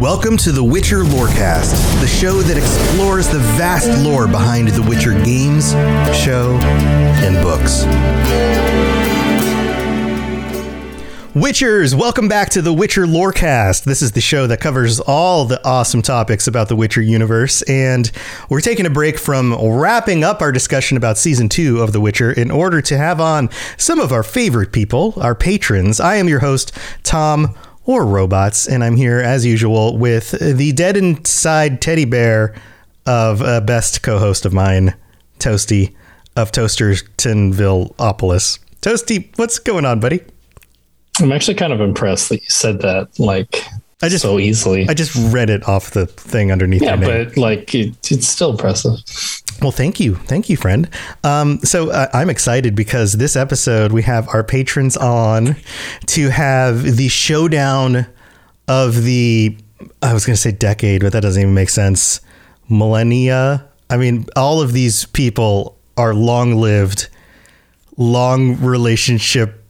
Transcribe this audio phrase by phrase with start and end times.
[0.00, 5.12] Welcome to the Witcher Lorecast, the show that explores the vast lore behind the Witcher
[5.12, 5.72] games,
[6.16, 6.58] show,
[7.20, 7.84] and books.
[11.34, 13.84] Witchers, welcome back to the Witcher Lorecast.
[13.84, 18.10] This is the show that covers all the awesome topics about the Witcher universe, and
[18.48, 22.32] we're taking a break from wrapping up our discussion about season two of The Witcher
[22.32, 26.00] in order to have on some of our favorite people, our patrons.
[26.00, 26.72] I am your host,
[27.02, 27.54] Tom
[27.84, 32.54] or Robots, and I'm here as usual with the dead inside teddy bear
[33.06, 34.94] of a best co-host of mine,
[35.38, 35.94] Toasty
[36.36, 38.58] of Toastertonvilleopolis.
[38.80, 40.20] Toasty, what's going on, buddy?
[41.18, 43.64] I'm actually kind of impressed that you said that like
[44.02, 44.88] I just so easily.
[44.88, 46.82] I just read it off the thing underneath.
[46.82, 48.98] yeah, but like it, it's still impressive.
[49.60, 50.88] Well, thank you, thank you, friend.
[51.22, 55.56] Um, so uh, I'm excited because this episode we have our patrons on
[56.06, 58.06] to have the showdown
[58.66, 59.56] of the.
[60.02, 62.20] I was going to say decade, but that doesn't even make sense.
[62.68, 63.68] Millennia.
[63.90, 67.08] I mean, all of these people are long-lived,
[67.96, 69.64] long relationship.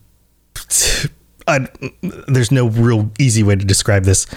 [2.27, 4.27] There's no real easy way to describe this.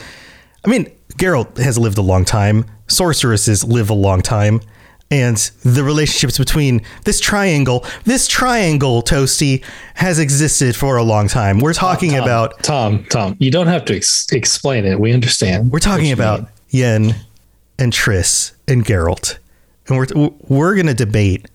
[0.65, 2.65] I mean, Geralt has lived a long time.
[2.89, 4.61] Sorceresses live a long time.
[5.11, 9.63] And the relationships between this triangle, this triangle, Toasty,
[9.95, 11.61] has existed for a long time.
[11.61, 13.05] We're talking Tom, about Tom.
[13.11, 14.99] Tom, you don't have to ex- explain it.
[14.99, 15.71] We understand.
[15.71, 16.49] we're talking about mean.
[16.71, 17.15] Yen
[17.79, 19.39] and Triss and Geralt.
[19.87, 21.47] And we're we're going to debate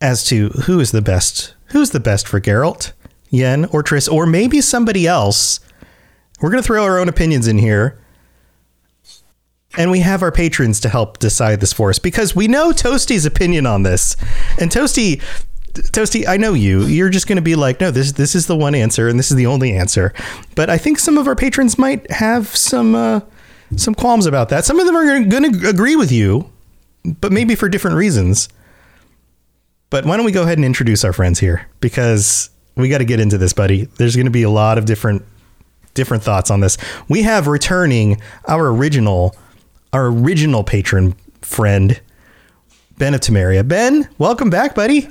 [0.00, 1.54] as to who is the best.
[1.70, 2.92] Who's the best for Geralt,
[3.28, 5.60] Yen, or Triss, or maybe somebody else.
[6.40, 7.98] We're going to throw our own opinions in here.
[9.76, 13.26] And we have our patrons to help decide this for us because we know Toasty's
[13.26, 14.16] opinion on this.
[14.58, 15.22] And Toasty
[15.82, 16.86] Toasty, I know you.
[16.86, 19.30] You're just going to be like, no, this this is the one answer and this
[19.30, 20.12] is the only answer.
[20.54, 23.20] But I think some of our patrons might have some uh,
[23.76, 24.64] some qualms about that.
[24.64, 26.50] Some of them are going to agree with you,
[27.04, 28.48] but maybe for different reasons.
[29.90, 33.04] But why don't we go ahead and introduce our friends here because we got to
[33.04, 33.84] get into this, buddy.
[33.84, 35.22] There's going to be a lot of different
[35.94, 36.76] different thoughts on this.
[37.08, 39.34] We have returning our original
[39.92, 42.00] our original patron friend
[42.98, 43.66] Ben of Temeria.
[43.66, 45.08] Ben, welcome back, buddy.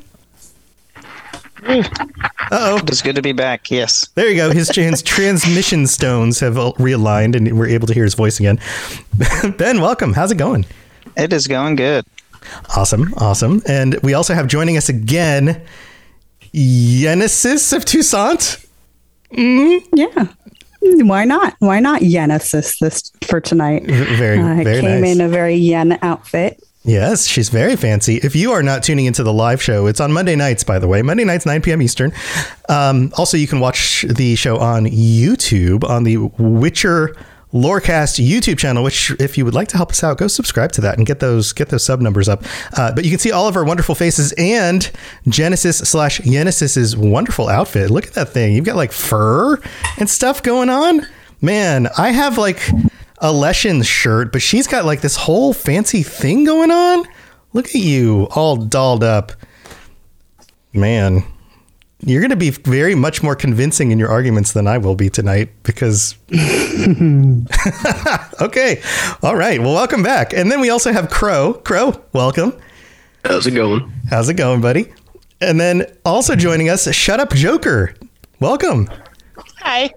[1.68, 2.80] Uh-oh.
[2.88, 3.72] It's good to be back.
[3.72, 4.08] Yes.
[4.10, 4.52] There you go.
[4.52, 8.60] His, his transmission stones have realigned and we're able to hear his voice again.
[9.58, 10.14] ben, welcome.
[10.14, 10.66] How's it going?
[11.18, 12.06] It is going good.
[12.76, 13.14] Awesome.
[13.18, 13.62] Awesome.
[13.68, 15.62] And we also have joining us again
[16.54, 18.66] Genesis of Toussaint.
[19.32, 19.96] Mm-hmm.
[19.96, 20.28] Yeah.
[21.04, 21.56] Why not?
[21.60, 23.86] Why not Yenesis this for tonight?
[23.86, 25.16] Very, I very came nice.
[25.16, 26.62] in a very yen outfit.
[26.84, 28.18] Yes, she's very fancy.
[28.18, 30.88] If you are not tuning into the live show, it's on Monday nights, by the
[30.88, 31.02] way.
[31.02, 31.82] Monday nights, 9 p.m.
[31.82, 32.12] Eastern.
[32.70, 37.16] Um, also, you can watch the show on YouTube on the Witcher
[37.56, 38.84] Lorecast YouTube channel.
[38.84, 41.22] Which, if you would like to help us out, go subscribe to that and get
[41.22, 42.44] those get those sub numbers up.
[42.78, 44.92] Uh, but you can see all of our wonderful faces and
[45.28, 47.90] Genesis slash Genesis's wonderful outfit.
[47.90, 48.54] Look at that thing.
[48.54, 49.58] You've got like fur
[49.98, 51.08] and stuff going on.
[51.42, 52.60] Man, I have like
[53.20, 57.08] a Leshen's shirt, but she's got like this whole fancy thing going on.
[57.54, 59.32] Look at you, all dolled up.
[60.74, 61.24] Man,
[62.06, 65.10] you're going to be very much more convincing in your arguments than I will be
[65.10, 66.16] tonight because.
[68.42, 68.82] okay.
[69.24, 69.60] All right.
[69.60, 70.32] Well, welcome back.
[70.32, 71.54] And then we also have Crow.
[71.54, 72.54] Crow, welcome.
[73.26, 73.92] How's it going?
[74.10, 74.94] How's it going, buddy?
[75.42, 77.96] And then also joining us, Shut Up Joker.
[78.40, 78.88] Welcome.
[79.62, 79.90] Hi.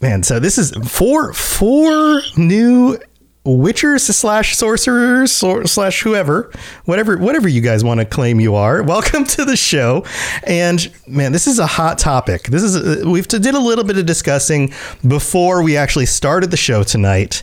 [0.00, 2.96] Man, so this is four four new
[3.44, 6.50] witchers slash sorcerers slash whoever,
[6.84, 8.82] whatever whatever you guys want to claim you are.
[8.92, 10.04] Welcome to the show.
[10.44, 12.44] And man, this is a hot topic.
[12.44, 14.72] This is uh, we've did a little bit of discussing
[15.06, 17.42] before we actually started the show tonight.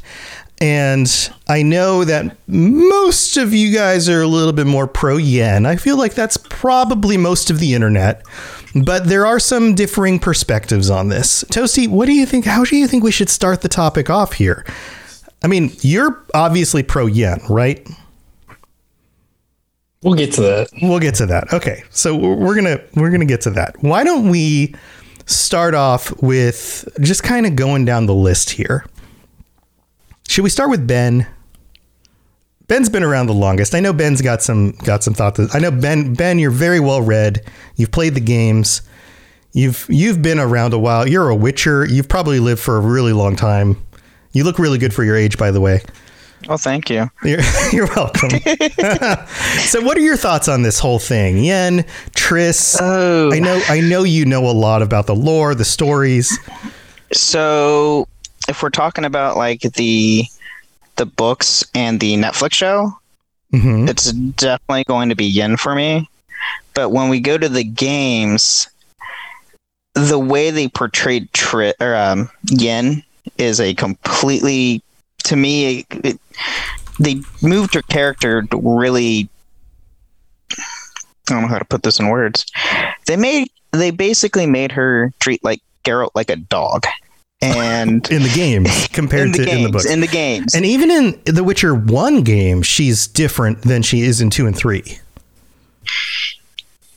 [0.61, 5.65] And I know that most of you guys are a little bit more pro yen.
[5.65, 8.23] I feel like that's probably most of the internet.
[8.75, 11.45] But there are some differing perspectives on this.
[11.45, 12.43] Toasty, what do you think?
[12.43, 14.65] How do you think we should start the topic off here?
[15.43, 17.87] I mean, you're obviously pro yen, right?
[20.01, 20.69] We'll get to that.
[20.81, 21.53] We'll get to that.
[21.53, 23.75] Okay, so we're gonna we're gonna get to that.
[23.81, 24.75] Why don't we
[25.25, 28.85] start off with just kind of going down the list here?
[30.27, 31.27] Should we start with Ben?
[32.67, 33.75] Ben's been around the longest.
[33.75, 35.39] I know Ben's got some got some thoughts.
[35.53, 37.41] I know Ben Ben, you're very well read.
[37.75, 38.81] You've played the games.
[39.51, 41.09] You've you've been around a while.
[41.09, 41.85] You're a Witcher.
[41.85, 43.81] You've probably lived for a really long time.
[44.31, 45.81] You look really good for your age, by the way.
[46.47, 47.09] Well, thank you.
[47.23, 47.41] You're,
[47.71, 48.29] you're welcome.
[49.65, 52.77] so, what are your thoughts on this whole thing, Yen, Triss?
[52.79, 53.31] Oh.
[53.33, 56.37] I know, I know you know a lot about the lore, the stories.
[57.11, 58.07] So,
[58.47, 60.23] if we're talking about like the
[60.95, 62.97] the books and the Netflix show,
[63.51, 66.09] hmm it's definitely going to be Yin for me.
[66.73, 68.69] But when we go to the games,
[69.93, 73.03] the way they portrayed Tri- or um, Yin
[73.37, 74.83] is a completely,
[75.25, 76.19] to me, it,
[76.99, 79.29] they moved her character to really.
[80.51, 82.45] I don't know how to put this in words.
[83.05, 86.85] They made they basically made her treat like Geralt like a dog,
[87.41, 89.85] and In the games compared in the to games, in the books.
[89.85, 94.21] in the games, and even in the Witcher 1 game, she's different than she is
[94.21, 94.99] in 2 and 3.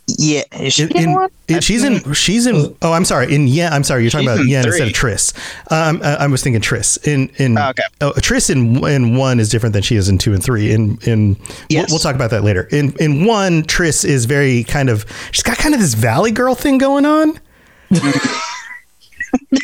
[0.09, 1.31] Yeah, is she In, in in- one?
[1.61, 4.43] she's in she's in oh I'm sorry in yeah I'm sorry you're talking She's about
[4.43, 5.11] in Yen instead of three.
[5.13, 5.35] Triss
[5.71, 7.83] um I, I was thinking Triss in in Oh, okay.
[8.01, 10.99] oh, Triss in in one is different than she is in two and three in
[11.05, 11.91] in we'll, Yes.
[11.91, 15.57] we'll talk about that later in in one Triss is very kind of she's got
[15.59, 17.39] kind of this Valley Girl thing going on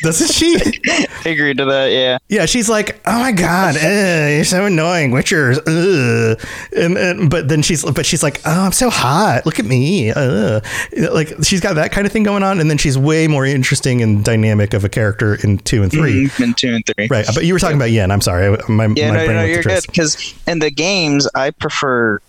[0.02, 0.56] doesn't she
[1.25, 1.87] I agree to that.
[1.90, 2.19] Yeah.
[2.29, 6.38] yeah she's like oh my god you're so annoying Witchers ugh.
[6.76, 10.11] and, and but then she's but she's like oh I'm so hot look at me
[10.11, 10.64] ugh.
[11.12, 14.02] like she's got that kind of thing going on and then she's way more interesting
[14.02, 17.08] and dynamic of a character in two and 3 Mhm, in two and three.
[17.11, 19.44] right but you were talking about Yen I'm sorry my, Yeah, my no, brain no,
[19.44, 19.85] you're good.
[19.87, 22.20] Because in the games, I prefer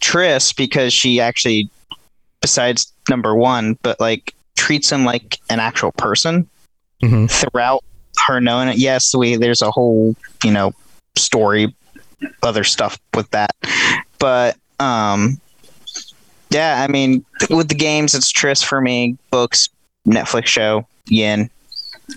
[0.00, 1.70] Triss because she actually,
[2.40, 6.46] besides number one, but like treats him like an actual person
[7.02, 7.30] Mhm.
[7.30, 7.82] throughout
[8.26, 8.76] her knowing it.
[8.76, 10.14] Yes, we there's a whole
[10.44, 10.72] you know
[11.16, 11.74] story,
[12.42, 13.54] other stuff with that,
[14.18, 15.40] but um,
[16.50, 19.16] yeah, I mean, with the games, it's Triss for me.
[19.30, 19.68] Books,
[20.06, 21.48] Netflix show, Yin.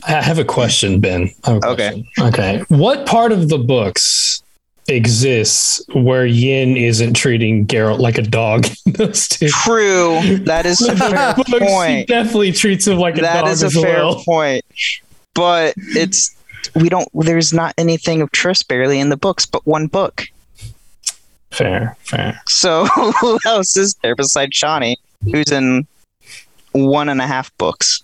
[0.07, 1.30] I have a question, Ben.
[1.45, 2.04] Have a Okay.
[2.04, 2.06] question.
[2.19, 2.63] Okay.
[2.69, 4.43] What part of the books
[4.88, 8.68] exists where Yin isn't treating Geralt like a dog?
[8.85, 9.47] in Those two.
[9.50, 12.07] True, that is a fair books, he point.
[12.07, 14.24] definitely treats him like a That dog is a as fair well.
[14.24, 14.63] point.
[15.33, 16.35] But it's
[16.75, 17.07] we don't.
[17.13, 20.25] There's not anything of Triss barely in the books, but one book.
[21.51, 22.39] Fair, fair.
[22.47, 22.85] So
[23.21, 25.85] who else is there besides Shani, who's in
[26.71, 28.01] one and a half books?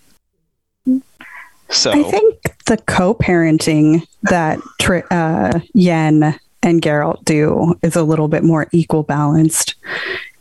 [1.68, 8.28] So I think the co-parenting that Tri- uh, Yen and Geralt do is a little
[8.28, 9.74] bit more equal balanced.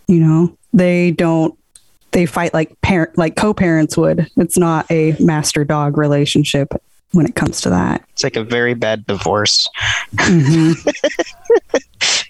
[0.08, 1.58] You know, they don't
[2.12, 4.30] they fight like parent like co-parents would.
[4.38, 6.74] It's not a master dog relationship
[7.12, 8.04] when it comes to that.
[8.14, 9.68] it's like a very bad divorce.
[10.16, 10.76] Mhm.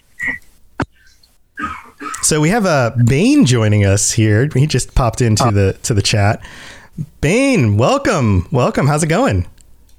[2.22, 4.48] So we have uh, Bane joining us here.
[4.54, 6.42] He just popped into the to the chat.
[7.22, 8.88] Bane, welcome, welcome.
[8.88, 9.48] How's it going?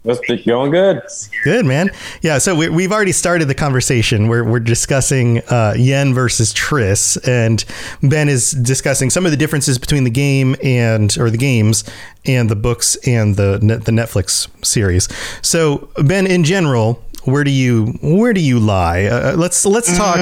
[0.03, 1.03] Must be going good.
[1.45, 1.91] Good, man.
[2.23, 4.29] Yeah, so we, we've already started the conversation.
[4.29, 7.63] We're, we're discussing uh, Yen versus Triss, and
[8.03, 11.85] Ben is discussing some of the differences between the game and or the games
[12.25, 15.07] and the books and the the Netflix series.
[15.43, 19.05] So, Ben, in general, where do you where do you lie?
[19.05, 20.17] Uh, let's let's talk.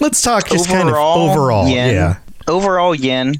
[0.00, 1.68] Let's talk just kind of Overall, overall.
[1.68, 1.94] Yen.
[1.94, 2.16] Yeah.
[2.48, 3.36] Overall, Yin,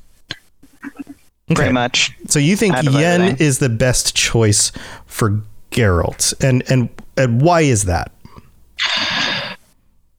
[0.85, 1.55] Okay.
[1.57, 2.13] pretty much.
[2.29, 4.71] So you think out Yen is the best choice
[5.07, 5.43] for
[5.75, 8.11] Geralt, and and and why is that?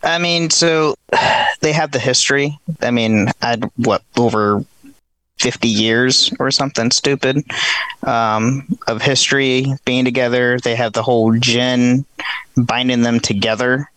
[0.03, 0.95] I mean, so
[1.61, 2.57] they have the history.
[2.81, 4.63] I mean, I'd what over
[5.39, 7.43] fifty years or something stupid
[8.03, 10.59] um, of history being together.
[10.59, 12.05] They have the whole djinn
[12.55, 13.89] binding them together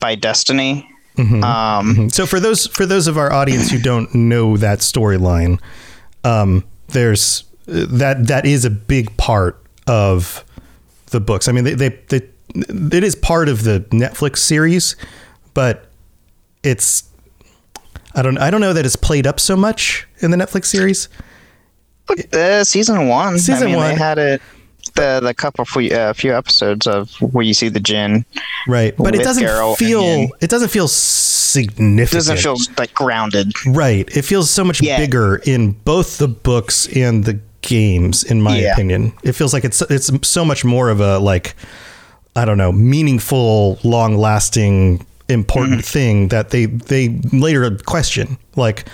[0.00, 0.88] by destiny.
[1.16, 1.42] Mhm.
[1.42, 2.12] Um, Mhm.
[2.12, 5.58] So for those for those of our audience who don't know that storyline,
[6.24, 10.44] um, there's that that is a big part of
[11.06, 11.48] the books.
[11.48, 12.22] I mean, they, they they
[12.54, 14.96] it is part of the Netflix series,
[15.54, 15.86] but
[16.62, 17.04] it's
[18.14, 21.08] I don't I don't know that it's played up so much in the Netflix series.
[22.32, 23.38] uh, season one.
[23.38, 23.88] Season I mean, one.
[23.90, 24.42] They had it.
[24.94, 28.24] The the couple few, uh, few episodes of where you see the djinn,
[28.68, 32.12] Right, but it doesn't feel it doesn't feel significant.
[32.26, 33.52] doesn't feel like grounded.
[33.66, 34.08] Right.
[34.16, 34.96] It feels so much Yeah.
[34.98, 38.72] bigger in both the books and the games, in my Yeah.
[38.72, 39.12] opinion.
[39.22, 41.54] It feels like it's it's so much more of a like
[42.34, 45.98] I don't know, meaningful, long lasting, important Mm-hmm.
[45.98, 48.38] thing that they they later question.
[48.56, 48.84] Like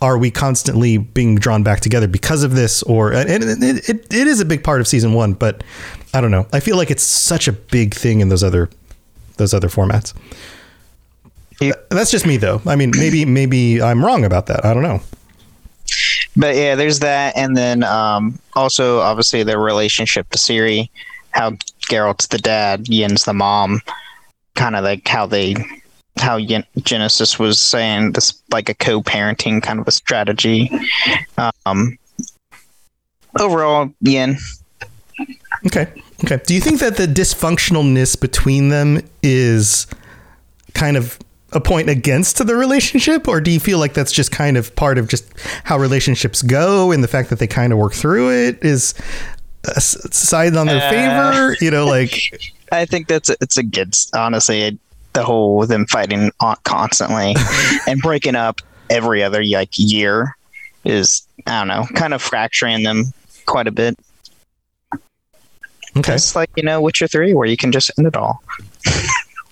[0.00, 4.26] are we constantly being drawn back together because of this or and it, it, it,
[4.26, 5.62] is a big part of season one but
[6.12, 8.68] i don't know i feel like it's such a big thing in those other
[9.36, 10.12] those other formats
[11.88, 15.00] that's just me though i mean maybe maybe i'm wrong about that i don't know
[16.36, 20.88] But yeah, there's that, and then um, also obviously their relationship to Ciri,
[21.30, 21.52] how
[21.90, 23.80] Geralt's the dad, Yin's the mom,
[24.54, 25.54] kind of like how they,
[26.16, 30.70] how Yin, Genesis was saying this like a co-parenting kind of a strategy.
[31.66, 31.98] Um,
[33.38, 34.38] overall, Yin.
[35.66, 35.92] Okay.
[36.24, 36.40] Okay.
[36.46, 39.86] Do you think that the dysfunctionalness between them is
[40.74, 41.18] kind of
[41.52, 44.98] a point against the relationship, or do you feel like that's just kind of part
[44.98, 45.24] of just
[45.64, 48.94] how relationships go, and the fact that they kind of work through it is
[49.66, 50.90] a s- side on their Uh.
[50.90, 51.56] favor?
[51.64, 54.78] You know, like I think that's it's against honestly
[55.12, 56.30] the whole them fighting
[56.64, 57.34] constantly
[57.86, 60.34] and breaking up every other like year
[60.84, 63.12] is I don't know kind of fracturing them
[63.46, 63.98] quite a bit.
[65.98, 68.42] okay, It's like you know Witcher three where you can just end it all.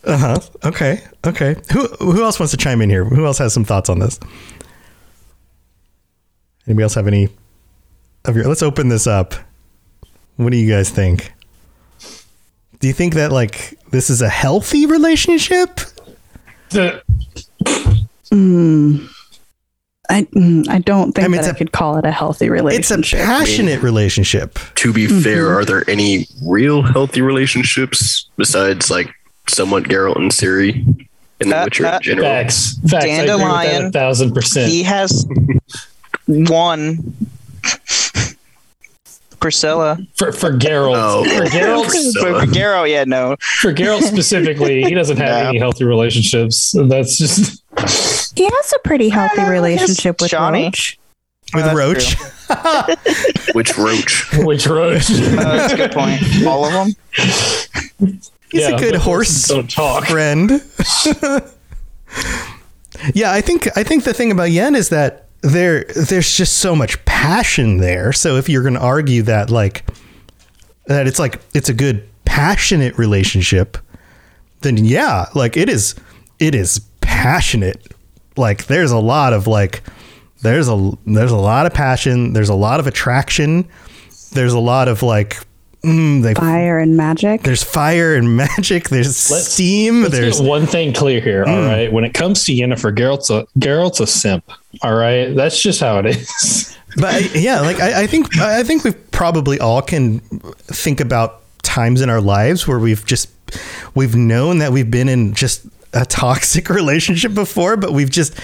[0.05, 1.57] uh huh, okay, okay.
[1.73, 3.05] Who who else wants to chime in here?
[3.05, 4.19] Who else has some thoughts on this?
[6.67, 7.29] Anybody else have any
[8.25, 8.47] of your?
[8.47, 9.35] Let's open this up.
[10.37, 11.33] What do you guys think?
[12.79, 15.81] Do you think that like this is a healthy relationship?
[16.71, 17.03] The,
[20.09, 22.11] I mm, I don't think I mean, that it's I a- could call it a
[22.11, 22.81] healthy relationship.
[22.81, 23.27] It's a relationship.
[23.27, 24.59] passionate relationship.
[24.77, 29.11] To be fair, are there any real healthy relationships besides like
[29.51, 31.07] somewhat Geralt and Ciri
[31.41, 32.27] in The Uh, Witcher uh, in general?
[32.29, 32.79] facts.
[32.89, 32.93] Facts.
[33.05, 33.93] I agree with that a Dandelion.
[33.93, 34.71] thousand percent.
[34.71, 35.27] He has
[36.27, 37.15] one
[39.41, 39.99] Priscilla.
[40.17, 40.95] For for Geralt.
[40.97, 41.25] Oh.
[41.25, 42.41] For Geralt Priscilla.
[42.41, 43.37] For Geralt, yeah, no.
[43.41, 45.49] for Geralt specifically, he doesn't have No.
[45.51, 46.75] any healthy relationships.
[46.77, 47.63] That's just
[48.37, 50.65] he has a pretty healthy relationship with Johnny.
[50.67, 50.99] Roach.
[51.55, 52.17] With Oh, Roach,
[53.55, 54.27] Which Roach?
[54.45, 55.11] which roach.
[55.11, 56.23] Uh, that's a good point.
[56.47, 58.21] All of them.
[58.53, 60.07] he's Yeah, a good horse Don't talk.
[60.07, 60.51] friend.
[63.15, 66.75] yeah, I think I think the thing about Yen is that there there's just so
[66.77, 68.13] much passion there.
[68.13, 69.85] So if you're going to argue that like
[70.87, 73.79] that it's like it's a good passionate relationship,
[74.61, 75.95] then yeah, like it is
[76.39, 77.87] it is passionate.
[78.37, 79.83] Like there's a lot of like
[80.43, 83.69] there's a there's a lot of passion, there's a lot of attraction,
[84.33, 85.39] there's a lot of like
[85.83, 87.43] mm, they Fire and magic.
[87.43, 88.89] there's fire and magic.
[88.89, 90.03] There's Let's- steam.
[90.03, 91.45] Let's there's get one thing clear here.
[91.45, 91.51] Hmm.
[91.51, 94.45] All right, when it comes to Yennefer, Geralt's a Geralt's a simp.
[94.83, 96.77] All right, that's just how it is.
[96.97, 102.01] but yeah, like I, I think I think we probably all can think about times
[102.01, 103.29] in our lives where we've just
[103.95, 108.39] we've known that we've been in just a toxic relationship before, but we've just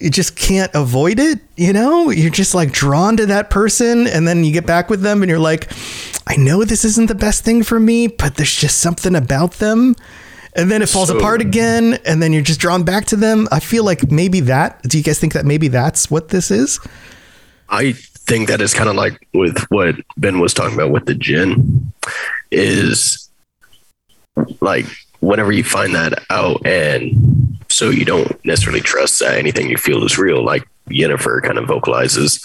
[0.00, 1.40] you just can't avoid it.
[1.56, 5.02] You know, you're just like drawn to that person, and then you get back with
[5.02, 5.70] them, and you're like,
[6.26, 9.94] I know this isn't the best thing for me, but there's just something about them.
[10.54, 13.48] And then it falls So- apart again, and then you're just drawn back to them.
[13.52, 14.82] I feel like maybe that.
[14.82, 16.80] Do you guys think that maybe that's what this is?
[17.68, 21.14] I think that is kind of like with what Ben was talking about with the
[21.14, 21.92] djinn
[22.50, 23.28] is
[24.60, 24.86] like
[25.20, 27.12] whenever you find that out and
[27.78, 31.68] so you don't necessarily trust that anything you feel is real, like Yennefer kind of
[31.68, 32.44] vocalizes.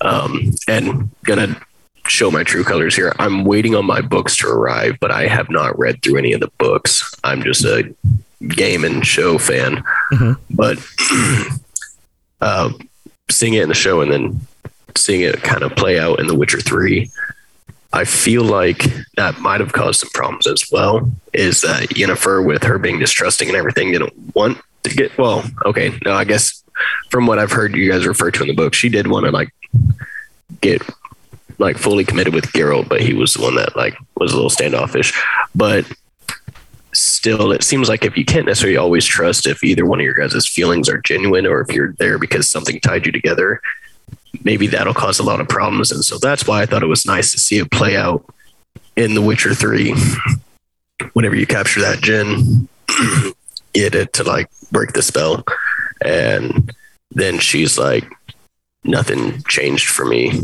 [0.00, 1.60] Um, and gonna
[2.06, 3.14] show my true colors here.
[3.18, 6.40] I'm waiting on my books to arrive, but I have not read through any of
[6.40, 7.14] the books.
[7.24, 7.94] I'm just a
[8.48, 9.84] game and show fan.
[10.48, 10.78] But
[12.40, 12.72] uh,
[13.30, 14.40] seeing it in the show and then
[14.96, 17.10] seeing it kind of play out in The Witcher 3,
[17.92, 18.84] I feel like
[19.16, 21.10] that might have caused some problems as well.
[21.32, 25.98] Is that Yennefer, with her being distrusting and everything, didn't want to get, well, okay,
[26.04, 26.62] no, I guess
[27.10, 29.32] from what I've heard you guys refer to in the book, she did want to
[29.32, 29.48] like
[30.60, 30.82] get
[31.58, 34.50] like fully committed with Geralt, but he was the one that like was a little
[34.50, 35.12] standoffish.
[35.54, 35.90] But
[36.92, 40.14] still, it seems like if you can't necessarily always trust if either one of your
[40.14, 43.60] guys' feelings are genuine or if you're there because something tied you together,
[44.44, 45.92] maybe that'll cause a lot of problems.
[45.92, 48.24] And so that's why I thought it was nice to see it play out
[48.96, 49.94] in The Witcher 3.
[51.12, 52.68] Whenever you capture that djinn,
[53.72, 55.44] get it to like break the spell.
[56.04, 56.72] And
[57.10, 58.04] then she's like,
[58.84, 60.40] nothing changed for me.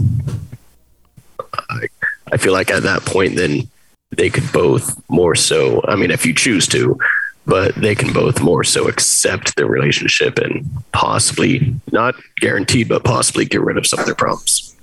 [1.41, 1.89] I,
[2.33, 3.69] I feel like at that point, then
[4.11, 6.99] they could both more so, I mean, if you choose to,
[7.47, 13.45] but they can both more so accept the relationship and possibly, not guaranteed, but possibly
[13.45, 14.75] get rid of some of their problems.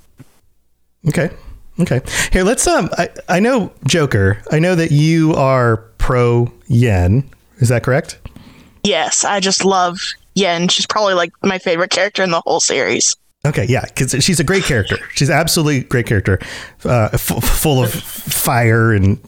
[1.08, 1.30] Okay.
[1.80, 2.02] Okay.
[2.32, 4.42] Here, let's um I, I know Joker.
[4.52, 7.28] I know that you are pro Yen.
[7.58, 8.20] Is that correct?
[8.84, 9.98] Yes, I just love
[10.36, 10.68] Yen.
[10.68, 13.16] She's probably like my favorite character in the whole series.
[13.44, 14.98] Okay, yeah, because she's a great character.
[15.16, 16.40] She's absolutely great character,
[16.86, 19.20] uh, f- full of fire and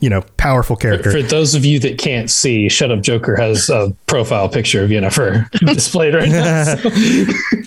[0.00, 1.10] you know powerful character.
[1.12, 4.90] For those of you that can't see, Shut Up Joker has a profile picture of
[4.90, 6.74] Yennefer displayed right now.
[6.74, 6.90] So,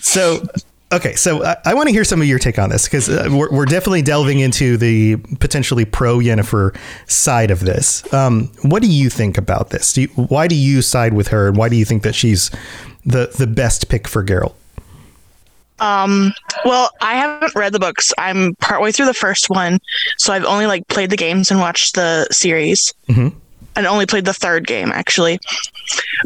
[0.00, 0.46] So,
[0.92, 3.28] okay, so I, I want to hear some of your take on this because uh,
[3.30, 6.76] we're, we're definitely delving into the potentially pro Yennefer
[7.06, 8.12] side of this.
[8.12, 9.92] Um, what do you think about this?
[9.92, 12.50] Do you, why do you side with her, and why do you think that she's
[13.04, 14.54] the the best pick for Geralt?
[15.80, 16.32] Um,
[16.64, 18.12] well, I haven't read the books.
[18.18, 19.80] I'm partway through the first one,
[20.18, 22.92] so I've only like played the games and watched the series.
[23.08, 23.34] Mhm.
[23.76, 25.40] And only played the third game actually.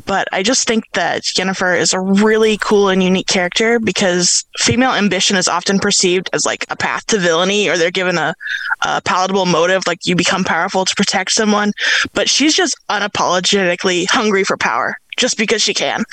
[0.04, 4.92] But I just think that Jennifer is a really cool and unique character because female
[4.92, 8.34] ambition is often perceived as like a path to villainy or they're given a,
[8.82, 11.72] a palatable motive, like you become powerful to protect someone.
[12.12, 16.04] But she's just unapologetically hungry for power just because she can.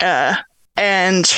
[0.00, 0.36] Uh,
[0.76, 1.30] and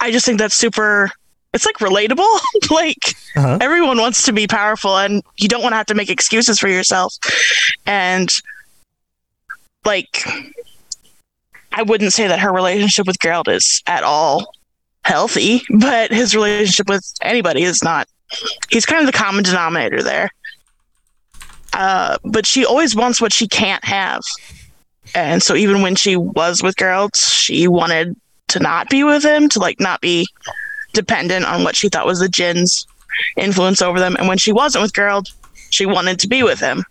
[0.00, 1.10] I just think that's super.
[1.52, 2.38] It's like relatable.
[2.70, 3.58] like Uh-huh.
[3.60, 6.68] everyone wants to be powerful, and you don't want to have to make excuses for
[6.68, 7.14] yourself.
[7.86, 8.28] And
[9.84, 10.22] like,
[11.72, 14.52] I wouldn't say that her relationship with Geralt is at all
[15.04, 18.06] healthy, but his relationship with anybody is not.
[18.68, 20.30] He's kind of the common denominator there.
[21.72, 24.20] Uh, but she always wants what she can't have.
[25.14, 28.16] And so even when she was with Geralt, she wanted
[28.50, 30.26] to not be with him, to like not be
[30.92, 32.86] dependent on what she thought was the djinn's
[33.36, 34.16] influence over them.
[34.16, 35.32] And when she wasn't with Geralt,
[35.70, 36.84] she wanted to be with him.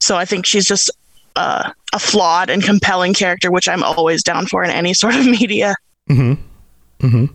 [0.00, 0.90] So I think she's just
[1.36, 5.26] uh, a flawed and compelling character, which I'm always down for in any sort of
[5.26, 5.74] media.
[6.08, 7.06] Mm-hmm.
[7.06, 7.34] Mm-hmm.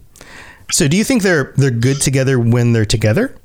[0.71, 3.35] So, do you think they're they're good together when they're together?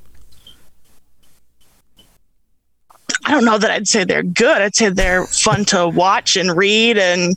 [3.25, 4.63] I don't know that I'd say they're good.
[4.63, 7.37] I'd say they're fun to watch and read and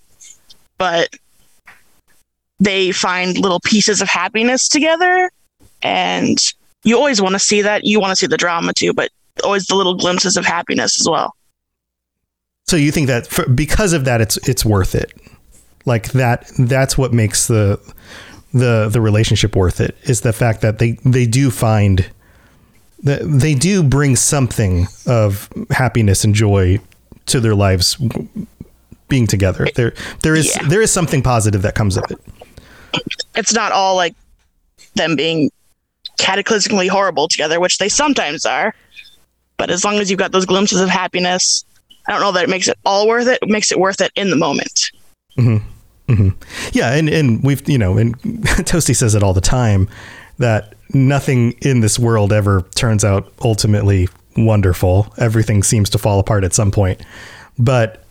[0.78, 1.10] but
[2.64, 5.30] they find little pieces of happiness together
[5.82, 6.38] and
[6.84, 7.84] you always want to see that.
[7.86, 9.10] You want to see the drama too, but
[9.44, 11.36] always the little glimpses of happiness as well.
[12.66, 15.12] So, you think that for, because of that, it's it's worth it.
[15.86, 16.50] Like that.
[16.58, 17.80] That's what makes the
[18.54, 19.98] the the relationship worth it.
[20.04, 22.10] Is the fact that they they do find
[23.04, 26.80] that they do bring something of happiness and joy
[27.26, 27.98] to their lives
[29.10, 29.68] being together.
[29.76, 30.68] There there is Yeah.
[30.70, 32.20] there is something positive that comes of it.
[33.36, 34.16] It's not all like
[34.96, 35.52] them being
[36.18, 38.74] cataclysmically horrible together, which they sometimes are.
[39.58, 41.66] But as long as you've got those glimpses of happiness,
[42.08, 43.40] I don't know that it makes it all worth it.
[43.42, 44.92] It makes it worth it in the moment.
[45.38, 46.14] Mm-hmm.
[46.14, 46.30] Mm-hmm.
[46.74, 49.88] Yeah, and and we've you know, and Toasty says it all the time
[50.38, 55.14] that nothing in this world ever turns out ultimately wonderful.
[55.18, 57.02] Everything seems to fall apart at some point.
[57.58, 58.03] But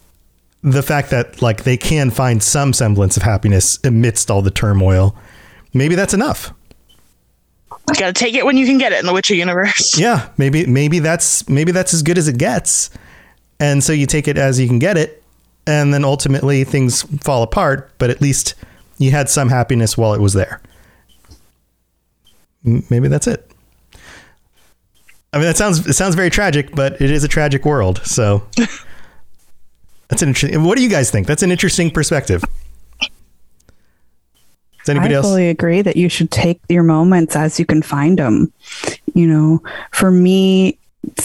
[0.63, 5.17] the fact that like they can find some semblance of happiness amidst all the turmoil,
[5.75, 6.53] maybe that's enough.
[7.89, 9.99] You got to take it when you can get it in the Witcher universe.
[9.99, 12.91] Yeah, maybe maybe that's maybe that's as good as it gets.
[13.59, 15.23] And so you take it as you can get it,
[15.67, 18.55] and then ultimately things fall apart, but at least
[18.99, 20.61] you had some happiness while it was there.
[22.65, 23.51] Maybe that's it.
[25.33, 28.01] I mean, that sounds it sounds very tragic, but it is a tragic world.
[28.05, 28.47] So
[30.13, 30.63] that's an interesting.
[30.63, 31.27] What do you guys think?
[31.27, 32.45] That's an interesting perspective.
[33.01, 35.25] Does anybody else?
[35.25, 35.33] I else?
[35.33, 38.53] fully agree that you should take your moments as you can find them.
[39.15, 40.79] You know, for me,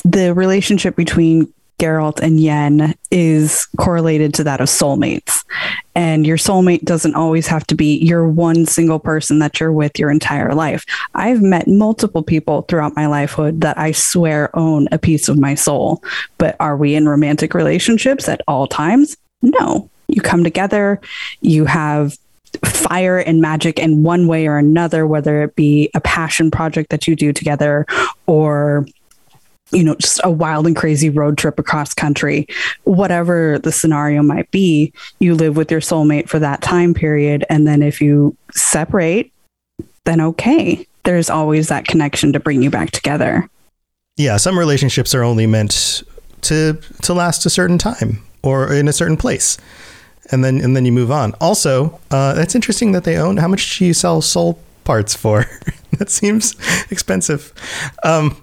[0.06, 5.44] the relationship between Geralt and Yen is correlated to that of soulmates.
[5.94, 9.98] And your soulmate doesn't always have to be your one single person that you're with
[10.00, 10.86] your entire life.
[11.14, 15.56] I've met multiple people throughout my lifehood that I swear own a piece of my
[15.56, 16.04] soul.
[16.38, 19.16] But are we in romantic relationships at all times?
[19.42, 19.90] No.
[20.08, 21.00] You come together,
[21.42, 22.18] you have
[22.66, 27.08] fire and magic in one way or another, whether it be a passion project that
[27.08, 27.86] you do together
[28.26, 28.86] or
[29.72, 32.48] you know, just a wild and crazy road trip across country,
[32.84, 37.46] whatever the scenario might be, you live with your soulmate for that time period.
[37.50, 39.32] And then if you separate,
[40.06, 43.50] then okay, there's always that connection to bring you back together.
[44.18, 46.04] yeah, some relationships are only meant
[46.42, 49.58] to to last a certain time or in a certain place,
[50.32, 51.34] and then and then you move on.
[51.42, 53.38] Also, uh, that's interesting that they own.
[53.38, 55.46] How much do you sell soul parts for?
[56.00, 56.56] that seems
[56.90, 57.54] expensive.
[58.04, 58.42] Um,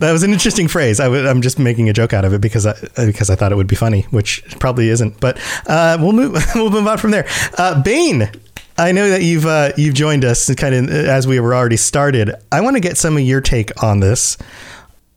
[0.00, 0.98] that was an interesting phrase.
[1.00, 3.52] I w- I'm just making a joke out of it because I because I thought
[3.52, 5.20] it would be funny, which probably isn't.
[5.20, 7.26] But uh, we'll move we'll move on from there.
[7.56, 8.30] Uh, Bane.
[8.76, 12.34] I know that you've uh, you've joined us kind of as we were already started.
[12.50, 14.36] I want to get some of your take on this.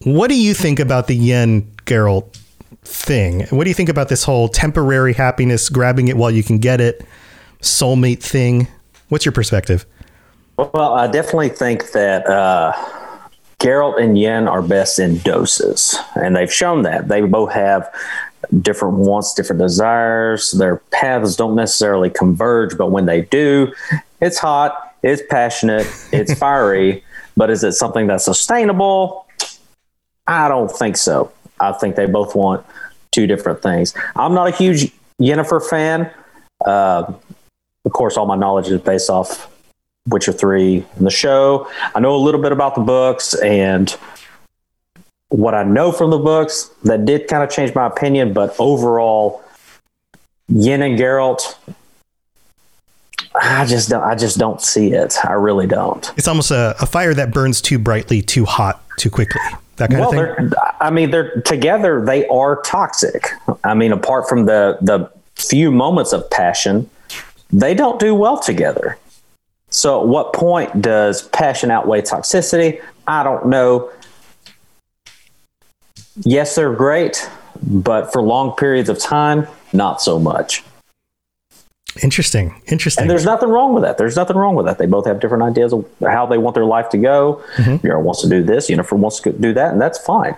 [0.04, 2.38] What do you think about the Yen Geralt
[2.84, 3.48] thing?
[3.48, 6.80] What do you think about this whole temporary happiness, grabbing it while you can get
[6.80, 7.04] it,
[7.62, 8.68] soulmate thing?
[9.10, 9.88] What's your perspective?
[10.58, 12.74] Well, I definitely think that uh,
[13.60, 17.08] Geralt and Yen are best in doses, and they've shown that.
[17.08, 17.94] They both have
[18.62, 20.52] different wants, different desires.
[20.52, 23.72] Their paths don't necessarily converge, but when they do,
[24.20, 27.04] it's hot, it's passionate, it's fiery.
[27.36, 29.28] But is it something that's sustainable?
[30.26, 31.32] I don't think so.
[31.60, 32.66] I think they both want
[33.12, 33.94] two different things.
[34.16, 34.92] I'm not a huge
[35.22, 36.12] Yennefer fan.
[36.66, 37.14] Uh,
[37.86, 39.52] of course, all my knowledge is based off
[40.08, 41.70] Witcher 3 in the show.
[41.94, 43.96] I know a little bit about the books and
[45.30, 49.44] what I know from the books that did kind of change my opinion, but overall,
[50.48, 51.58] Yen and Geralt,
[53.40, 54.04] I just don't.
[54.04, 55.16] I just don't see it.
[55.26, 56.12] I really don't.
[56.18, 59.42] It's almost a, a fire that burns too brightly, too hot, too quickly.
[59.76, 60.52] That kind well, of thing.
[60.80, 62.04] I mean, they're together.
[62.04, 63.30] They are toxic.
[63.64, 66.90] I mean, apart from the the few moments of passion,
[67.52, 68.98] they don't do well together.
[69.78, 72.82] So, at what point does passion outweigh toxicity?
[73.06, 73.92] I don't know.
[76.24, 77.30] Yes, they're great,
[77.62, 80.64] but for long periods of time, not so much.
[82.02, 82.60] Interesting.
[82.66, 83.04] Interesting.
[83.04, 84.00] And there's nothing wrong with that.
[84.00, 84.80] There's nothing wrong with that.
[84.80, 87.44] They both have different ideas of how they want their life to go.
[87.58, 87.80] Mhm.
[87.82, 90.36] Yennefer wants to do this, Yennefer wants to do that, and that's fine.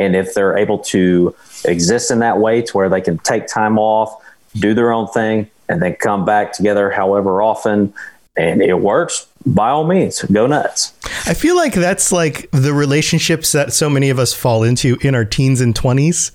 [0.00, 1.34] And if they're able to
[1.66, 4.16] exist in that way to where they can take time off,
[4.54, 7.92] do their own thing, and then come back together however often,
[8.38, 10.94] and it works, by all means, go nuts.
[11.26, 15.14] I feel like that's like the relationships that so many of us fall into in
[15.14, 16.30] our teens and 20s,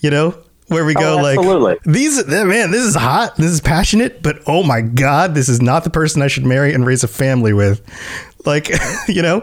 [0.00, 0.36] you know,
[0.68, 4.40] where we oh, go Oh, like these man, this is hot, this is passionate, but
[4.46, 7.52] oh my god, this is not the person I should marry and raise a family
[7.52, 7.82] with.
[8.44, 8.70] Like,
[9.08, 9.42] you know,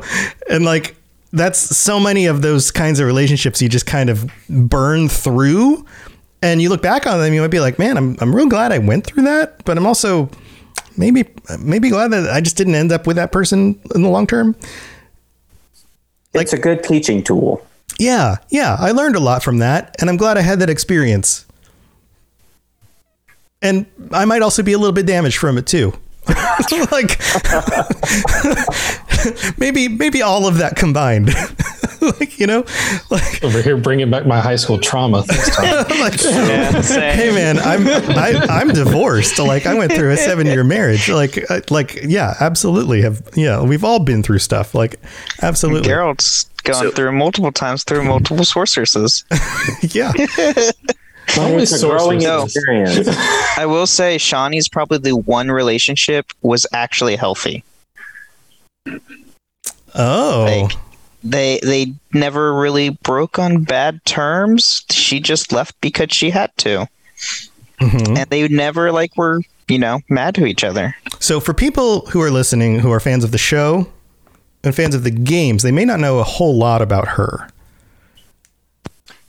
[0.50, 0.96] and like
[1.32, 5.86] that's so many of those kinds of relationships you just kind of burn through
[6.42, 8.72] and you look back on them you might be like, "Man, I'm I'm real glad
[8.72, 10.30] I went through that, but I'm also
[11.00, 11.28] maybe
[11.60, 14.56] maybe glad that I just didn't end up with that person in the long term."
[16.34, 17.66] it's a good teaching tool.
[17.98, 21.46] Yeah, yeah, I learned a lot from that, and I'm glad I had that experience.
[23.62, 25.94] And I might also be a little bit damaged from it too.
[26.92, 27.20] like
[29.58, 31.30] maybe maybe all of that combined.
[32.20, 32.66] like, you know,
[33.10, 35.24] like Over here, bringing back my high school trauma.
[35.28, 35.66] Thanks, Tom.
[36.00, 39.40] like Yeah, hey man, I'm I, I'm divorced.
[39.40, 41.10] Like I went through a seven year marriage.
[41.10, 43.02] Like uh, like yeah, absolutely.
[43.02, 44.74] Have yeah, we've all been through stuff.
[44.76, 44.96] Like
[45.42, 45.90] absolutely.
[45.90, 49.24] Geralt's gone So- through multiple times through multiple sorceresses.
[49.92, 50.12] Yeah.
[51.38, 53.08] Only growing experience.
[53.58, 57.64] I will say Shani's probably the one relationship was actually healthy.
[59.96, 60.68] Oh.
[60.68, 60.78] Like,
[61.24, 64.86] They they never really broke on bad terms.
[64.90, 66.88] She just left because she had to.
[67.82, 68.18] Mhm.
[68.18, 70.96] And they never like were, you know, mad to each other.
[71.20, 73.88] So, for people who are listening who are fans of the show
[74.64, 77.50] and fans of the games, they may not know a whole lot about her.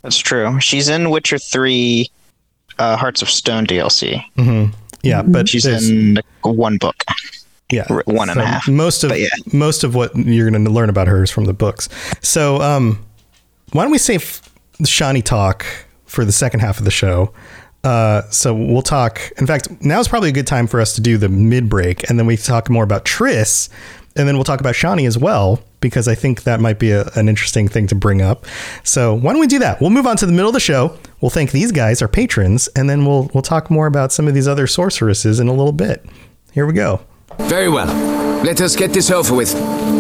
[0.03, 0.59] That's true.
[0.61, 2.09] She's in Witcher 3
[2.79, 4.25] uh, Hearts of Stone DLC.
[4.39, 4.73] Mm-hmm.
[5.03, 7.05] Yeah, but She's in one book.
[7.73, 9.29] Yeah, one and a half, Most of yeah.
[9.53, 11.89] most of what you're going to learn about her is from the books.
[12.21, 13.05] So, um,
[13.73, 14.43] why don't we save
[14.79, 15.65] the Shani talk
[16.07, 17.33] for the second half of the show?
[17.83, 19.21] Uh, so we'll talk.
[19.39, 22.09] In fact, now is probably a good time for us to do the mid break,
[22.11, 23.69] and then we talk more about Triss,
[24.17, 27.09] and then we'll talk about Shani as well because I think that might be a,
[27.15, 28.45] an interesting thing to bring up.
[28.85, 29.81] So why don't we do that?
[29.81, 30.99] We'll move on to the middle of the show.
[31.23, 34.35] We'll thank these guys, our patrons, and then we'll we'll talk more about some of
[34.35, 36.05] these other sorceresses in a little bit.
[36.53, 37.01] Here we go.
[37.49, 37.87] Very well.
[38.45, 39.49] Let us get this over with.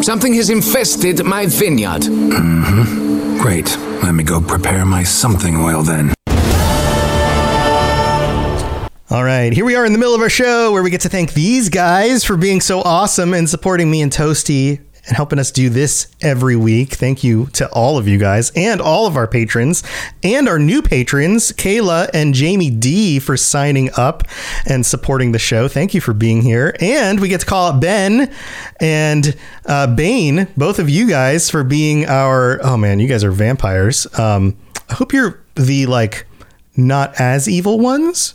[0.05, 2.03] Something has infested my vineyard.
[2.03, 3.38] Mm-hmm.
[3.40, 3.76] Great.
[4.03, 6.14] Let me go prepare my something oil then.
[9.12, 11.09] All right, here we are in the middle of our show where we get to
[11.09, 15.51] thank these guys for being so awesome and supporting me and Toasty and helping us
[15.51, 16.92] do this every week.
[16.94, 19.83] Thank you to all of you guys and all of our patrons
[20.23, 24.23] and our new patrons, Kayla and Jamie D, for signing up
[24.66, 25.66] and supporting the show.
[25.66, 26.77] Thank you for being here.
[26.81, 28.33] And we get to call out Ben
[28.79, 32.61] and uh, Bane, both of you guys, for being our.
[32.62, 34.07] Oh man, you guys are vampires.
[34.16, 34.57] Um,
[34.88, 36.25] I hope you're the like
[36.77, 38.35] not as evil ones.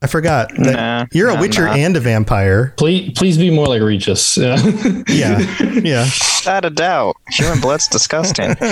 [0.00, 1.72] I forgot that Nah, you're a witcher nah.
[1.74, 2.72] and a vampire.
[2.76, 4.36] Please, please be more like Regis.
[4.36, 4.56] Yeah.
[5.08, 5.38] Yeah,
[5.82, 6.04] yeah.
[6.04, 7.16] Without a doubt.
[7.30, 8.54] Human blood's disgusting.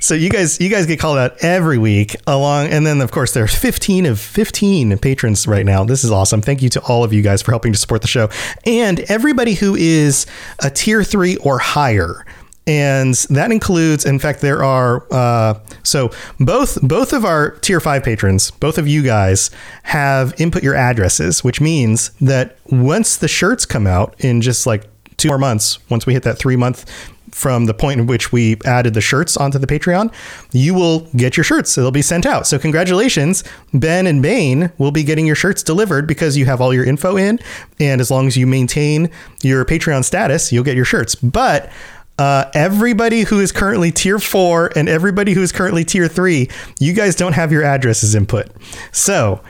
[0.00, 3.32] So you guys, you guys get called out every week along, and then of course
[3.32, 5.84] there's 15 of 15 patrons right now.
[5.84, 6.40] This is awesome.
[6.40, 8.30] Thank you to all of you guys for helping to support the show,
[8.64, 10.26] and everybody who is
[10.62, 12.24] a tier three or higher.
[12.68, 18.04] And that includes, in fact, there are uh, so both both of our tier five
[18.04, 19.50] patrons, both of you guys
[19.84, 24.84] have input your addresses, which means that once the shirts come out in just like
[25.16, 26.84] two more months, once we hit that three month
[27.30, 30.12] from the point in which we added the shirts onto the Patreon,
[30.52, 31.74] you will get your shirts.
[31.74, 32.46] They'll be sent out.
[32.46, 36.74] So congratulations, Ben and Bane will be getting your shirts delivered because you have all
[36.74, 37.38] your info in,
[37.80, 39.10] and as long as you maintain
[39.42, 41.14] your Patreon status, you'll get your shirts.
[41.14, 41.70] But
[42.18, 46.92] uh, everybody who is currently tier four and everybody who is currently tier three, you
[46.92, 48.48] guys don't have your addresses input.
[48.92, 49.40] So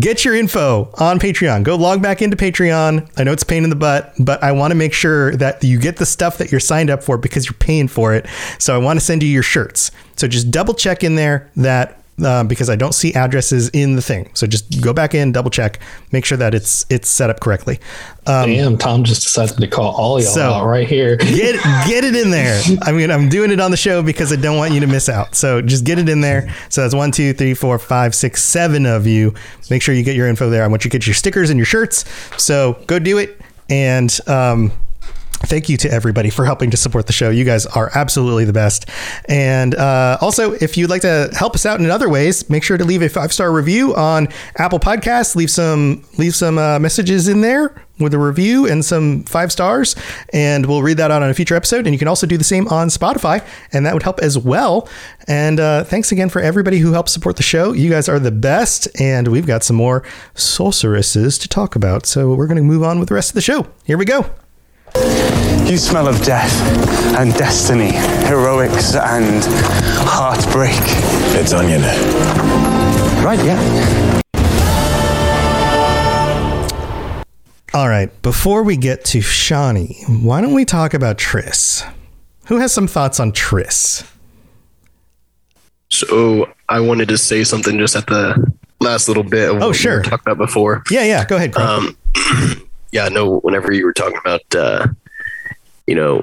[0.00, 1.62] get your info on Patreon.
[1.62, 3.08] Go log back into Patreon.
[3.16, 5.78] I know it's pain in the butt, but I want to make sure that you
[5.78, 8.26] get the stuff that you're signed up for because you're paying for it.
[8.58, 9.90] So I want to send you your shirts.
[10.16, 14.02] So just double check in there that uh, because I don't see addresses in the
[14.02, 14.30] thing.
[14.34, 15.80] So just go back in, double check,
[16.12, 17.78] make sure that it's it's set up correctly.
[18.26, 21.16] Um, Damn, Tom just decided to call all y'all So- out right here.
[21.16, 22.60] get get it in there.
[22.82, 25.08] I mean, I'm doing it on the show because I don't want you to miss
[25.08, 25.34] out.
[25.34, 26.54] So just get it in there.
[26.68, 29.34] So that's one, two, three, four, five, six, seven of you.
[29.70, 30.64] Make sure you get your info there.
[30.64, 32.04] I want you to get your stickers and your shirts.
[32.42, 33.40] So go do it.
[33.70, 34.72] And um,
[35.48, 37.30] thank you to everybody for helping to support the show.
[37.30, 38.88] You guys are absolutely the best.
[39.28, 42.76] And uh, also, if you'd like to help us out in other ways, make sure
[42.76, 45.34] to leave a five star review on Apple Podcasts.
[45.34, 49.96] Leave some leave some uh, messages in there with a review and some five stars,
[50.32, 51.86] and we'll read that out on a future episode.
[51.86, 54.88] And you can also do the same on Spotify, and that would help as well.
[55.26, 57.72] And uh, thanks again for everybody who helps support the show.
[57.72, 62.06] You guys are the best, and we've got some more sorceresses to talk about.
[62.06, 63.66] So we're going to move on with the rest of the show.
[63.84, 64.30] Here we go.
[65.68, 66.52] You smell of death
[67.18, 67.92] and destiny,
[68.26, 69.44] heroics and
[70.06, 70.72] heartbreak.
[71.40, 71.82] It's onion.
[73.24, 73.58] Right, yeah.
[77.74, 81.86] All right, before we get to Shani, why don't we talk about Triss?
[82.46, 84.10] Who has some thoughts on Triss?
[85.90, 89.72] So I wanted to say something just at the last little bit of what Oh,
[89.72, 89.98] sure.
[89.98, 90.82] were talking about before.
[90.90, 91.56] Yeah, yeah, go ahead.
[91.56, 91.96] Um,
[92.92, 93.38] yeah, no.
[93.40, 94.86] Whenever you were talking about, uh,
[95.86, 96.22] you know,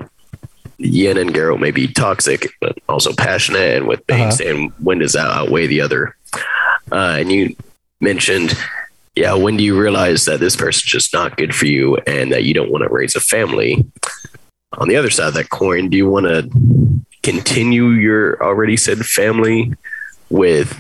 [0.77, 4.31] Yin and Geralt may be toxic, but also passionate, and with being Uh-huh.
[4.31, 6.15] saying when does that outweigh the other?
[6.91, 7.55] Uh, and you
[8.01, 8.57] mentioned,
[9.15, 12.43] yeah, when do you realize that this person's just not good for you and that
[12.43, 13.85] you don't want to raise a family?
[14.77, 16.49] On the other side of that coin, do you want to
[17.23, 19.73] continue your already said family
[20.29, 20.77] with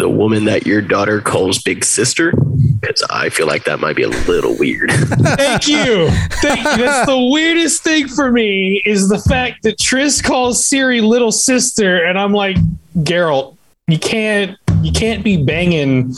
[0.00, 2.32] the woman that your daughter calls big sister?
[2.80, 4.90] Because I feel like that might be a little weird.
[4.92, 6.08] Thank you.
[6.42, 6.84] Thank you.
[6.84, 12.04] That's the weirdest thing for me is the fact that Triss calls Ciri little sister,
[12.04, 12.56] and I'm like,
[12.98, 16.14] Geralt, you can't you can't be banging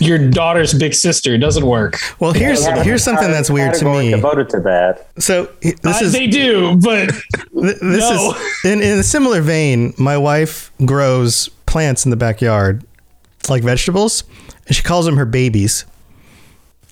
[0.00, 1.34] your daughter's big sister.
[1.34, 1.98] It doesn't work.
[2.18, 4.10] well, here's here's something that's weird to me.
[4.10, 5.06] Devoted to that.
[5.22, 7.08] So this Uh, is they do, but
[7.54, 7.80] th- this
[8.10, 8.32] no.
[8.34, 9.92] is in, in a similar vein.
[9.98, 12.84] My wife grows plants in the backyard,
[13.48, 14.24] like vegetables,
[14.66, 15.86] and she calls them her babies.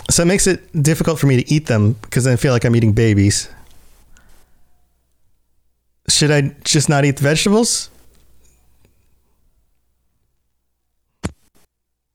[0.09, 2.75] So it makes it difficult for me to eat them because I feel like I'm
[2.75, 3.51] eating babies.
[6.09, 7.91] Should I just not eat the vegetables?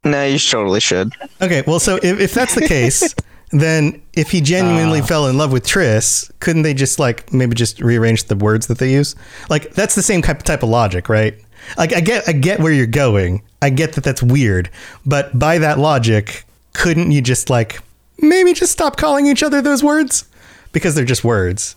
[0.03, 1.13] No, you totally should.
[1.41, 3.13] Okay, well, so if, if that's the case,
[3.51, 5.05] then if he genuinely ah.
[5.05, 8.79] fell in love with Triss, couldn't they just like maybe just rearrange the words that
[8.79, 9.15] they use?
[9.51, 11.35] Like that's the same type of logic, right?
[11.77, 13.41] Like I get I get where you're going.
[13.61, 14.69] I get that that's weird,
[15.05, 17.79] but by that logic, couldn't you just like
[18.19, 20.25] maybe just stop calling each other those words
[20.71, 21.75] because they're just words?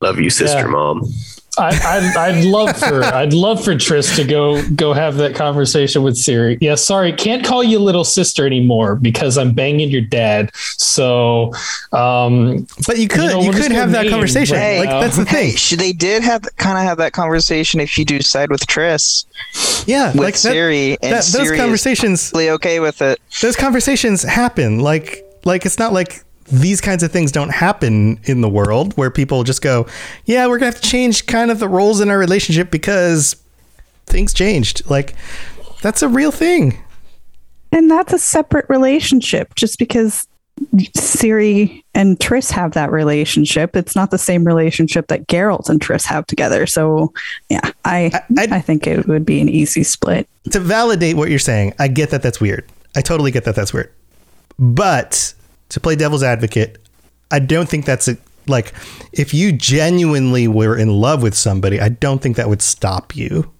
[0.00, 0.66] Love you, sister, Yeah.
[0.66, 1.02] mom.
[1.58, 6.02] I, I'd, I'd love for I'd love for Triss to go go have that conversation
[6.02, 6.56] with Ciri.
[6.60, 10.50] Yeah, sorry, can't call you little sister anymore because I'm banging your dad.
[10.54, 11.52] So,
[11.92, 14.56] um, But you could know, you could have that conversation.
[14.56, 15.00] right like now.
[15.00, 15.54] that's the thing.
[15.56, 19.24] sh- they did have kind of have that conversation if you do side with Triss
[19.86, 23.20] Yeah, with like that, Ciri, and that- those Ciri conversations is totally okay with it.
[23.42, 28.40] those conversations happen like like it's not like these kinds of things don't happen in
[28.40, 29.86] the world where people just go
[30.24, 33.36] yeah we're gonna have to change kind of the roles in our relationship because
[34.06, 35.14] things changed like
[35.82, 36.82] that's a real thing
[37.72, 39.54] And that's a separate relationship.
[39.54, 40.26] Just because
[40.74, 46.04] Ciri and Triss have that relationship, it's not the same relationship that Geralt and Triss
[46.06, 46.66] have together.
[46.66, 47.12] So,
[47.48, 50.28] yeah, I I- I, think it would be an easy split.
[50.50, 52.64] to validate what you're saying i get that that's weird
[52.96, 53.92] i totally get that that's weird
[54.58, 55.32] but
[55.70, 56.78] to play devil's advocate
[57.30, 58.74] i don't think that's a, like
[59.12, 63.50] if you genuinely were in love with somebody i don't think that would stop you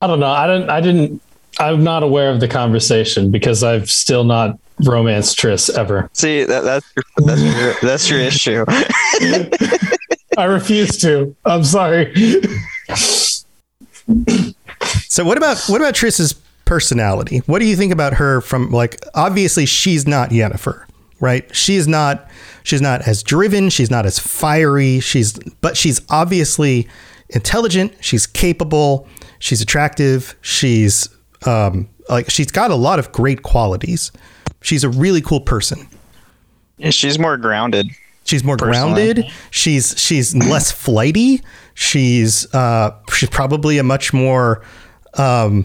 [0.00, 0.26] I don't know.
[0.26, 0.68] I don't.
[0.68, 1.22] I didn't.
[1.58, 6.10] I'm not aware of the conversation because I've still not romanced Triss ever.
[6.12, 8.64] See, that, that's your, that's your that's your issue.
[10.38, 11.34] I refuse to.
[11.46, 12.12] I'm sorry.
[15.08, 16.34] So what about what about Triss's
[16.66, 17.38] personality?
[17.46, 20.84] What do you think about her from like obviously she's not Yennefer,
[21.20, 21.48] right?
[21.56, 22.28] She's not
[22.62, 26.86] she's not as driven, she's not as fiery, she's but she's obviously
[27.30, 31.08] intelligent, she's capable, she's attractive, she's
[31.46, 34.12] um like she's got a lot of great qualities.
[34.62, 35.88] She's a really cool person.
[36.90, 37.88] She's more grounded.
[38.24, 39.12] She's more Personally.
[39.14, 39.32] grounded.
[39.50, 41.42] She's she's less flighty.
[41.74, 44.62] She's uh she's probably a much more
[45.14, 45.64] um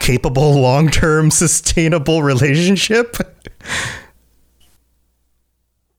[0.00, 3.16] capable, long term, sustainable relationship.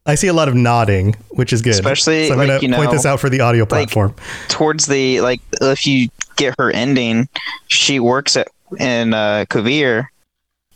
[0.05, 1.73] I see a lot of nodding, which is good.
[1.73, 4.15] Especially, so I'm like, going to point know, this out for the audio platform.
[4.49, 7.29] towards the like if you get her ending,
[7.67, 10.07] she works at in uh, Kuvir,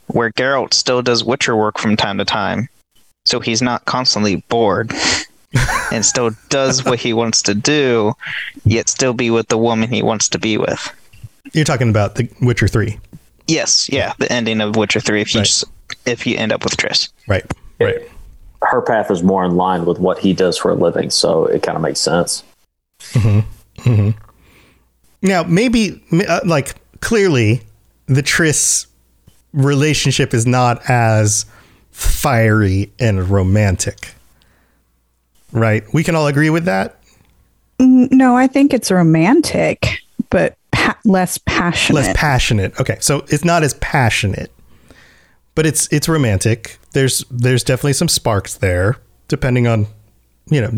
[0.07, 2.69] where Geralt still does Witcher work from time to time,
[3.25, 4.93] so he's not constantly bored,
[5.91, 8.13] and still does what he wants to do,
[8.63, 10.93] yet still be with the woman he wants to be with.
[11.53, 12.97] You're talking about The Witcher 3.
[13.47, 15.21] Yes, yeah, the ending of Witcher Three.
[15.21, 15.45] If you Right.
[15.45, 15.65] just,
[16.07, 17.45] if you end up with Triss, Right.
[17.79, 17.99] Right.
[18.63, 21.61] Her path is more in line with what he does for a living, so it
[21.61, 22.41] kind of makes sense.
[25.21, 27.61] Now, maybe, uh, like, clearly,
[28.07, 28.87] the Triss
[29.53, 31.45] relationship is not as
[31.91, 34.15] fiery and romantic.
[35.51, 35.83] Right?
[35.93, 36.97] We can all agree with that?
[37.79, 40.64] No, I think it's romantic, but pa-
[41.05, 42.01] less passionate.
[42.01, 42.79] Less passionate.
[42.79, 42.97] Okay.
[42.99, 44.51] So it's not as passionate,
[45.53, 46.77] but it's it's romantic.
[46.91, 49.87] There's there's definitely some sparks there, depending on,
[50.49, 50.71] you know,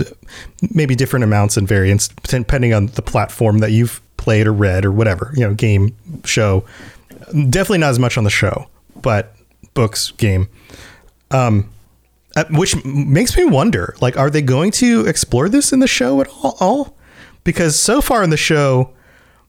[0.74, 4.92] maybe different amounts and variants, depending on the platform that you've played or read or
[4.92, 6.66] whatever, you know, game, show.
[7.32, 8.68] Definitely not as much on the show,
[9.02, 9.36] but
[9.74, 10.50] books, game.
[11.32, 11.70] Um,
[12.36, 16.22] uh, which makes me wonder, like, are they going to explore this in the show
[16.22, 16.58] at all?
[16.60, 16.98] all?
[17.44, 18.94] Because so far in the show,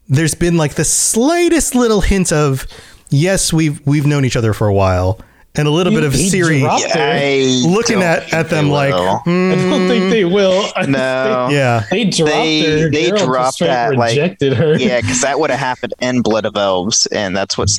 [0.09, 2.65] there's been like the slightest little hint of,
[3.09, 5.21] yes, we've we've known each other for a while,
[5.55, 6.99] and a little bit of He Ciri dropped her.
[6.99, 9.17] I looking at, at them like, will.
[9.19, 10.65] hmm, I don't think they will.
[10.87, 12.89] No, think yeah, They dropped They- her.
[12.89, 14.75] they dropped straight that, like- her.
[14.77, 17.77] yeah, because that would have happened in Blood of Elves, and that's what's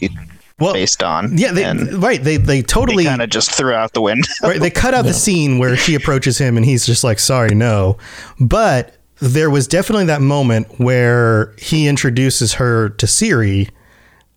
[0.60, 1.38] well, based on.
[1.38, 4.28] yeah, they, and right, they they totally kind of just threw out the window.
[4.42, 7.54] right, they cut out the scene where she approaches him and he's just like, sorry,
[7.54, 7.96] no.
[8.38, 13.68] But there was definitely that moment where he introduces her to Ciri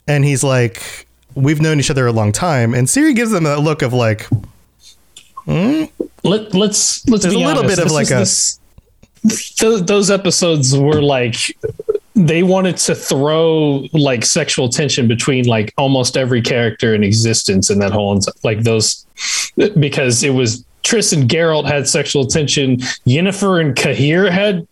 [0.08, 2.74] and he's like, we've known each other a long time.
[2.74, 4.28] And Ciri gives them that look of like,
[5.46, 5.84] hmm?
[6.24, 7.78] Let, let's let's There's be a little honest.
[7.78, 8.60] bit of This like a- this-
[9.58, 11.36] th- those episodes were like
[12.16, 17.80] they wanted to throw like sexual tension between like almost every character in existence in
[17.80, 19.06] that whole like those
[19.80, 24.68] because it was Triss and Geralt had sexual tension, Yennefer and Cahir had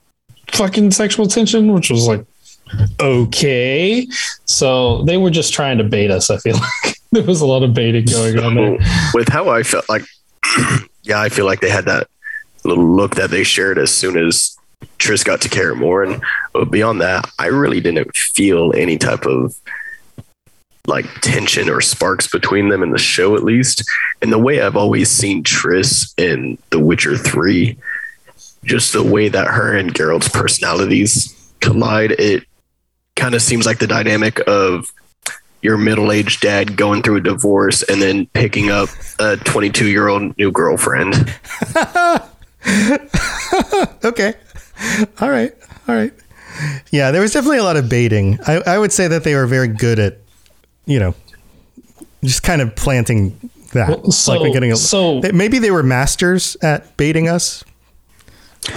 [0.53, 2.25] fucking sexual tension, which was like
[2.99, 4.07] okay.
[4.45, 6.29] So they were just trying to bait us.
[6.29, 8.77] I feel like there was a lot of baiting going on there.
[9.13, 10.03] with how I felt like,
[11.03, 12.07] yeah, I feel like they had that
[12.63, 14.57] little look that they shared as soon as
[14.97, 16.21] Triss got to Kaer Morhen.
[16.53, 19.55] But beyond that, I really didn't feel any type of
[20.87, 23.83] like tension or sparks between them in the show, at least.
[24.21, 27.77] And the way I've always seen Triss in The Witcher 3,
[28.63, 32.43] just the way that her and Geralt's personalities collide, it
[33.15, 34.91] kind of seems like the dynamic of
[35.61, 41.13] your middle-aged dad going through a divorce and then picking up a 22-year-old new girlfriend.
[44.03, 44.33] okay.
[45.19, 45.53] All right.
[45.87, 46.13] All right.
[46.91, 48.39] Yeah, there was definitely a lot of baiting.
[48.47, 50.17] I, I would say that they were very good at,
[50.85, 51.15] you know,
[52.23, 53.37] just kind of planting
[53.73, 53.89] that.
[53.89, 57.63] Well, so- we're getting a, so- maybe they were masters at baiting us.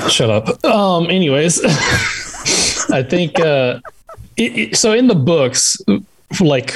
[0.09, 0.65] Shut up.
[0.65, 1.07] Um.
[1.11, 1.61] Anyways,
[2.91, 3.81] I think uh,
[4.37, 4.93] it, it- so.
[4.93, 5.77] In the books,
[6.41, 6.75] like,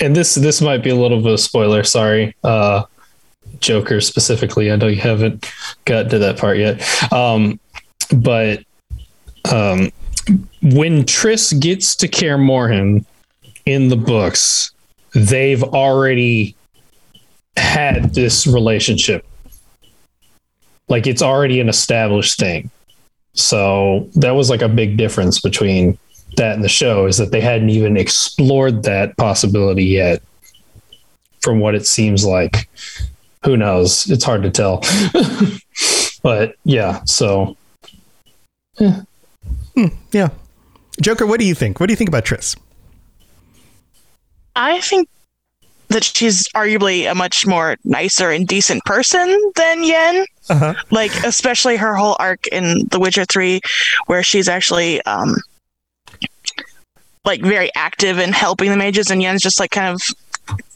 [0.00, 1.82] and this this might be a little bit of a spoiler.
[1.84, 2.84] Sorry, uh,
[3.60, 4.70] Joker specifically.
[4.72, 5.50] I know you haven't
[5.84, 6.82] got to that part yet.
[7.12, 7.60] Um,
[8.16, 8.64] but
[9.52, 9.90] um,
[10.62, 13.04] when Triss gets to Kaer Morhen
[13.66, 14.72] in the books,
[15.14, 16.56] they've already
[17.56, 19.26] had this relationship
[20.90, 22.70] like it's already an established thing.
[23.32, 25.96] So that was like a big difference between
[26.36, 30.22] that and the show is that they hadn't even explored that possibility yet.
[31.40, 32.68] From what it seems like,
[33.44, 34.10] who knows?
[34.10, 34.84] It's hard to tell.
[36.22, 37.56] but yeah, so
[38.76, 40.28] hmm, Yeah.
[41.00, 41.80] Joker, what do you think?
[41.80, 42.58] What do you think about Triss?
[44.54, 45.08] I think
[45.90, 50.24] that she's arguably a much more nicer and decent person than Yen.
[50.48, 50.74] Uh-huh.
[50.90, 53.60] Like, especially her whole arc in The Witcher 3,
[54.06, 55.36] where she's actually um
[57.24, 60.00] like very active in helping the mages, and Yen's just like kind of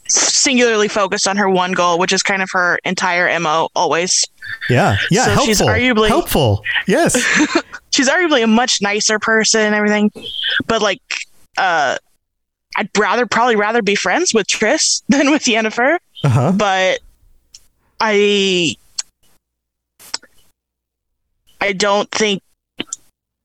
[0.07, 4.25] singularly focused on her one goal, which is kind of her entire MO always.
[4.69, 4.97] Yeah.
[5.09, 5.23] Yeah.
[5.25, 5.45] So helpful.
[5.45, 6.63] she's arguably- helpful.
[6.87, 7.15] Yes.
[7.91, 10.11] she's arguably a much nicer person and everything.
[10.67, 11.01] But like
[11.57, 11.97] uh
[12.75, 15.97] I'd rather probably rather be friends with Triss than with Yennefer.
[16.23, 16.51] Uh-huh.
[16.51, 16.99] But
[17.99, 18.75] I
[21.61, 22.41] I don't think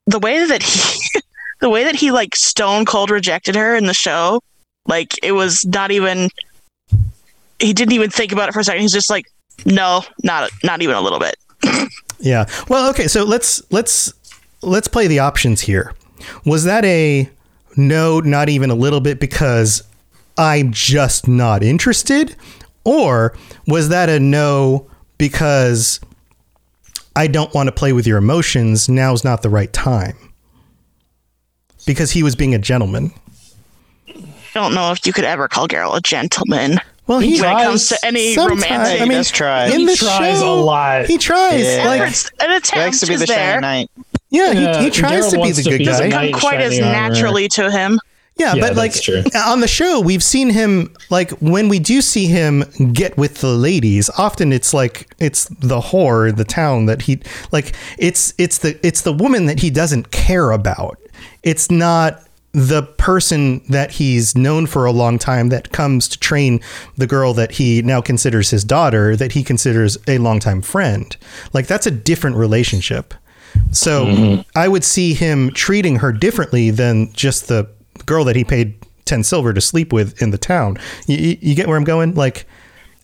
[0.07, 1.21] the way that he
[1.61, 4.41] the way that he like stone cold rejected her in the show
[4.87, 6.29] Like it was not even.
[7.59, 8.81] He didn't even think about it for a second.
[8.81, 9.27] He's just like,
[9.67, 11.37] no, not not even a little bit.
[12.23, 12.45] Yeah.
[12.69, 13.09] Well, okay.
[13.09, 14.13] So let's let's
[14.61, 15.95] let's play the options here.
[16.45, 17.31] Was that a
[17.77, 19.83] no, not even a little bit because
[20.39, 22.35] I'm just not interested,
[22.85, 26.01] or was that a no because
[27.17, 28.89] I don't want to play with your emotions?
[28.89, 30.17] Now's not the right time.
[31.87, 33.13] Because he was being a gentleman.
[34.09, 34.15] I
[34.55, 36.79] don't know if you could ever call Geralt a gentleman.
[37.07, 39.67] Well, when he it comes to any Sometimes- romantic I mean, Let's try.
[39.67, 41.07] in He the tries show, a lot.
[41.07, 41.65] He tries.
[41.65, 41.85] Yeah.
[41.87, 43.61] Like, efforts, an He likes to be is the shiny there.
[43.61, 43.91] knight.
[44.31, 46.09] Yeah, Yeah, he, he tries Geralt to be the to good be the guy.
[46.09, 46.33] knight.
[46.33, 47.09] Come quite as shining armor.
[47.11, 47.99] naturally to him.
[48.37, 49.23] Yeah, Yeah, but like that's true.
[49.35, 53.49] on the show, we've seen him like when we do see him get with the
[53.55, 54.09] ladies.
[54.17, 57.21] Often it's like it's the whore the town that he
[57.53, 57.75] like.
[57.99, 60.99] It's it's the it's the woman that he doesn't care about.
[61.43, 62.23] It's not
[62.53, 66.61] the person that he's known for a long time that comes to train
[66.97, 71.17] the girl that he now considers his daughter that he considers a longtime friend.
[71.53, 73.13] Like that's a different relationship.
[73.73, 74.59] So mm-hmm.
[74.59, 77.69] I would see him treating her differently than just the
[78.07, 78.75] girl that he paid
[79.05, 80.79] 10 silver to sleep with in the town.
[81.07, 82.15] You, you, you get where I'm going?
[82.15, 82.47] Like,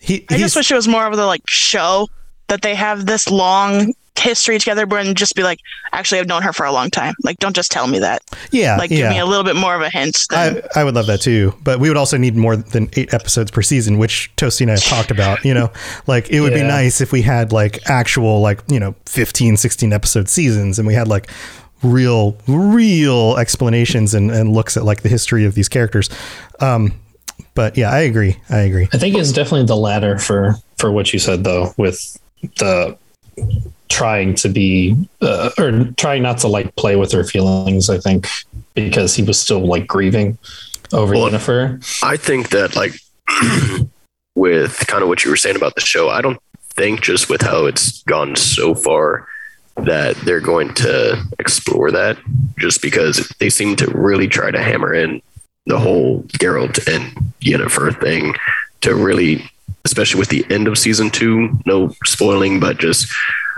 [0.00, 2.08] he, I just wish it was more of the like show
[2.48, 5.60] that they have this long history together, but and just be like,
[5.92, 7.14] actually, I've known her for a long time.
[7.22, 8.22] Like, don't just tell me that.
[8.50, 9.10] yeah, Like, give yeah.
[9.10, 10.18] me a little bit more of a hint.
[10.30, 13.12] Than, I, I would love that too, but we would also need more than eight
[13.12, 15.44] episodes per season, which Toasty and I have talked about.
[15.44, 15.72] You know,
[16.06, 19.92] like it would be nice if we had like actual, like, you know, 15, 16
[19.92, 21.30] episode seasons and we had like
[21.82, 26.10] real, real explanations and, and looks at like the history of these characters.
[26.60, 26.98] Um,
[27.54, 28.36] but yeah, I agree.
[28.50, 28.88] I agree.
[28.92, 32.18] I think it's definitely the latter for for what you said though, with
[32.58, 32.96] the
[33.88, 37.88] trying to be uh, or trying not to like play with her feelings.
[37.90, 38.26] I think
[38.74, 40.38] because he was still like grieving
[40.92, 42.02] over Well, Yennefer.
[42.02, 42.92] I think that like
[44.34, 46.40] with kind of what you were saying about the show, I don't
[46.74, 49.26] think just with how it's gone so far
[49.76, 52.16] that they're going to explore that
[52.58, 55.20] just because they seem to really try to hammer in
[55.66, 58.34] the whole Geralt and Yennefer thing
[58.82, 59.50] to really
[59.86, 63.06] especially with the end of season two, no spoiling, but just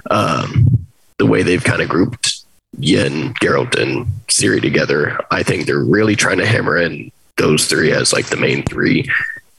[0.09, 0.86] um,
[1.18, 2.44] the way they've kind of grouped
[2.78, 5.18] Yen, Geralt, and Ciri together.
[5.30, 9.09] I think they're really trying to hammer in those three as like the main three.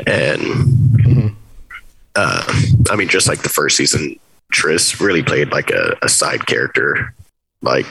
[0.06, 1.36] And
[2.16, 4.20] uh, I mean, just like the first season,
[4.54, 7.14] Triss really played like a, a side character.
[7.62, 7.86] Like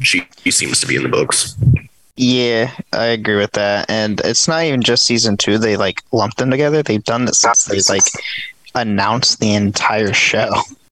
[0.00, 1.56] she, she seems to be in the books.
[2.16, 3.90] Yeah, I agree with that.
[3.90, 5.58] And it's not even just season two.
[5.58, 6.82] They like lumped them together.
[6.82, 8.04] They've done this since they like
[8.74, 10.50] announced the entire show.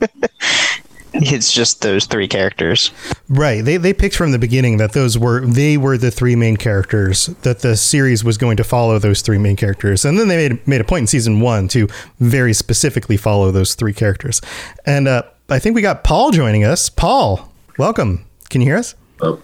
[1.12, 2.90] it's just those three characters.
[3.28, 3.64] Right.
[3.64, 7.26] They they picked from the beginning that those were they were the three main characters
[7.42, 10.04] that the series was going to follow those three main characters.
[10.04, 11.88] And then they made made a point in season 1 to
[12.18, 14.40] very specifically follow those three characters.
[14.86, 16.88] And uh, I think we got Paul joining us.
[16.88, 18.24] Paul, welcome.
[18.48, 18.94] Can you hear us?
[19.20, 19.42] Oh,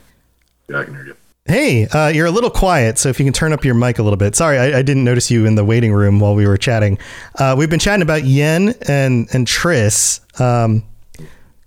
[0.68, 1.16] yeah, I can hear you.
[1.46, 4.02] Hey, uh, you're a little quiet, so if you can turn up your mic a
[4.02, 4.34] little bit.
[4.34, 6.98] Sorry, I, I didn't notice you in the waiting room while we were chatting.
[7.36, 10.40] Uh, we've been chatting about Yen and and Triss.
[10.40, 10.82] Um,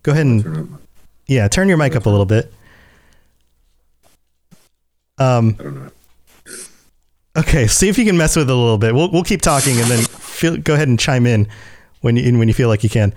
[0.03, 0.77] go ahead and
[1.27, 2.51] yeah, turn your mic up a little bit.
[5.17, 5.91] Um,
[7.37, 8.93] okay, see if you can mess with it a little bit.
[8.93, 11.47] We'll we'll keep talking and then feel, go ahead and chime in
[12.01, 13.13] when you when you feel like you can.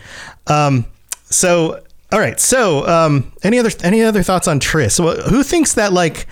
[0.46, 0.86] Um,
[1.24, 1.82] so
[2.12, 5.02] all right, so um, any other any other thoughts on Triss?
[5.02, 6.28] Well, who thinks that like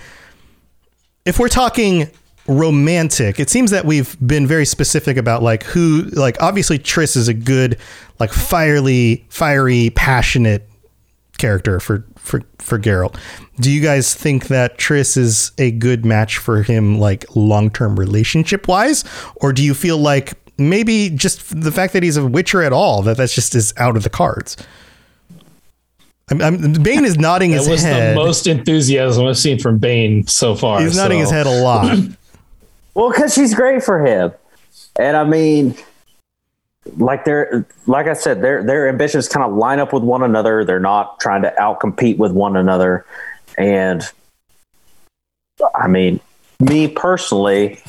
[1.25, 2.09] if we're talking
[2.47, 7.27] romantic, it seems that we've been very specific about like who like obviously Triss is
[7.27, 7.77] a good
[8.19, 10.67] like fiery fiery passionate
[11.37, 13.15] character for for for Geralt.
[13.59, 18.67] Do you guys think that Triss is a good match for him like long-term relationship
[18.67, 19.03] wise
[19.35, 23.01] or do you feel like maybe just the fact that he's a witcher at all
[23.03, 24.57] that that's just is out of the cards?
[26.31, 28.11] I'm, I'm, Bane is nodding That his was head.
[28.11, 30.81] the most enthusiasm I've seen from Bane so far.
[30.81, 31.97] He's nodding so- his head a lot.
[32.93, 34.33] Well, because she's great for him,
[34.99, 35.75] and I mean,
[36.97, 40.65] like they're like I said, their their ambitions kind of line up with one another.
[40.65, 43.05] They're not trying to outcompete with one another,
[43.57, 44.03] and
[45.73, 46.19] I mean,
[46.59, 47.79] me personally,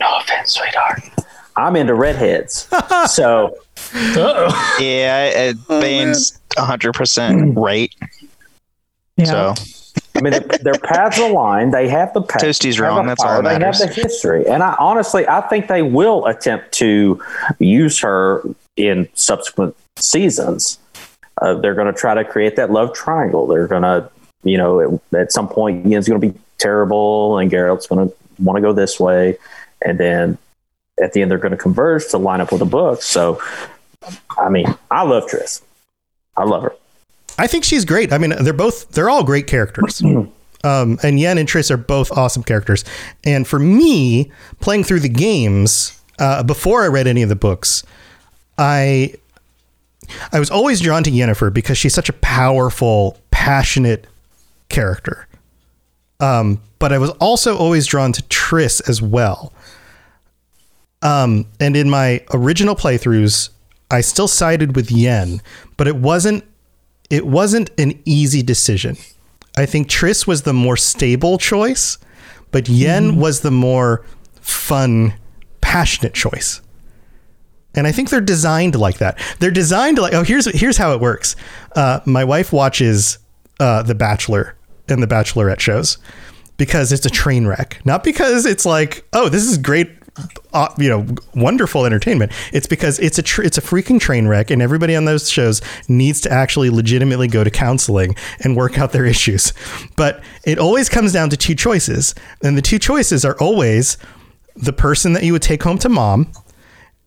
[0.00, 1.02] no offense, sweetheart,
[1.56, 2.68] I'm into redheads,
[3.10, 3.56] so
[3.94, 4.76] Uh-oh.
[4.80, 7.94] Yeah, uh, Bane's 100% right.
[9.24, 9.54] So
[10.14, 11.70] I mean, their, their paths align.
[11.70, 12.42] They have the path.
[12.42, 15.40] Toasty's wrong, the that's all power, that They have the history, and I honestly, I
[15.42, 17.22] think they will attempt to
[17.58, 18.42] use her
[18.76, 20.78] in subsequent seasons.
[21.40, 23.46] Uh, they're going to try to create that love triangle.
[23.46, 24.10] They're going to,
[24.44, 28.14] you know, at, at some point, Yen's going to be terrible, and Geralt's going to
[28.38, 29.38] want to go this way,
[29.82, 30.38] and then
[31.02, 33.02] at the end they're going to converge to line up with the book.
[33.02, 33.40] So,
[34.38, 35.62] I mean, I love Triss.
[36.36, 36.74] I love her.
[37.38, 38.12] I think she's great.
[38.12, 40.02] I mean, they're both they're all great characters.
[40.64, 42.84] Um, and Yen and Triss are both awesome characters.
[43.22, 47.84] And for me, playing through the games uh, before I read any of the books,
[48.58, 49.14] I
[50.32, 54.06] I was always drawn to Yennefer because she's such a powerful, passionate
[54.68, 55.28] character.
[56.20, 59.52] Um, but I was also always drawn to Triss as well.
[61.02, 63.50] Um, and in my original playthroughs,
[63.90, 65.40] I still sided with Yen,
[65.76, 66.44] but it wasn't
[67.08, 68.96] it wasn't an easy decision.
[69.56, 71.98] I think Triss was the more stable choice,
[72.50, 74.04] but Yen was the more
[74.40, 75.14] fun,
[75.60, 76.60] passionate choice.
[77.74, 79.18] And I think they're designed like that.
[79.38, 81.36] They're designed like oh here's here's how it works.
[81.74, 83.18] Uh, my wife watches
[83.60, 84.56] uh, The Bachelor
[84.88, 85.98] and The Bachelorette shows
[86.56, 89.90] because it's a train wreck, not because it's like oh this is great
[90.52, 92.32] uh, you know wonderful entertainment.
[92.52, 95.60] It's because it's a tr- it's a freaking train wreck and everybody on those shows
[95.88, 99.52] needs to actually legitimately go to counseling and work out their issues.
[99.96, 103.98] But it always comes down to two choices and the two choices are always
[104.54, 106.32] the person that you would take home to mom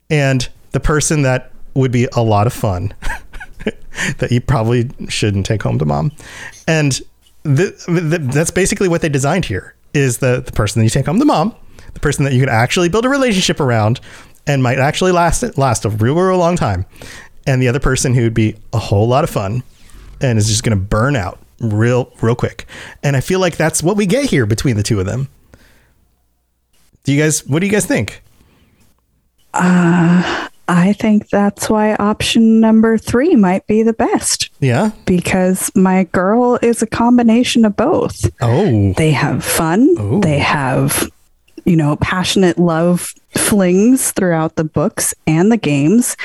[0.10, 2.94] and the person that would be a lot of fun
[4.18, 6.12] that you probably shouldn't take home to mom.
[6.68, 7.02] And
[7.44, 11.06] the, the, that's basically what they designed here is the, the person that you take
[11.06, 11.56] home to mom
[11.94, 14.00] the person that you can actually build a relationship around
[14.48, 16.86] and might actually last last a real, real long time,
[17.46, 19.64] and the other person who would be a whole lot of fun
[20.22, 22.66] and is just going to burn out real real quick.
[23.04, 25.30] And I feel like that's what we get here between the two of them.
[27.04, 27.46] Do you guys?
[27.48, 28.24] What do you guys think?
[29.54, 34.52] Uh, I think that's why option number three might be the best.
[34.60, 34.92] Yeah.
[35.06, 38.30] Because my girl is a combination of both.
[38.40, 38.94] Oh.
[38.94, 39.96] They have fun.
[40.00, 40.22] Ooh.
[40.22, 41.10] They have,
[41.70, 46.18] you know, passionate love flings throughout the books and the games.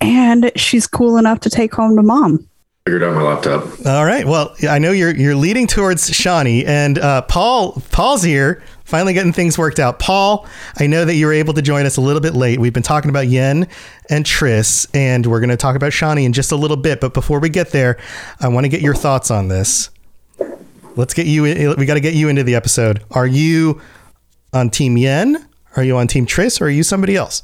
[0.00, 2.48] And she's cool enough to take home to mom.
[2.86, 3.64] Figured out my laptop.
[3.84, 4.24] All right.
[4.24, 9.32] Well, I know you're you're leading towards Shani, and uh, Paul Paul's here, finally getting
[9.32, 9.98] things worked out.
[9.98, 10.46] Paul,
[10.78, 12.60] I know that you were able to join us a little bit late.
[12.60, 13.68] We've been talking about Yen
[14.08, 17.00] and Triss, and we're going to talk about Shani in just a little bit.
[17.00, 17.98] But before we get there,
[18.40, 19.90] I want to get your thoughts on this.
[20.96, 21.42] Let's get you.
[21.42, 23.04] We got to get you into the episode.
[23.10, 23.82] Are you
[24.52, 25.46] on Team Yen?
[25.76, 27.42] Are you on Team Triss, or are you somebody else?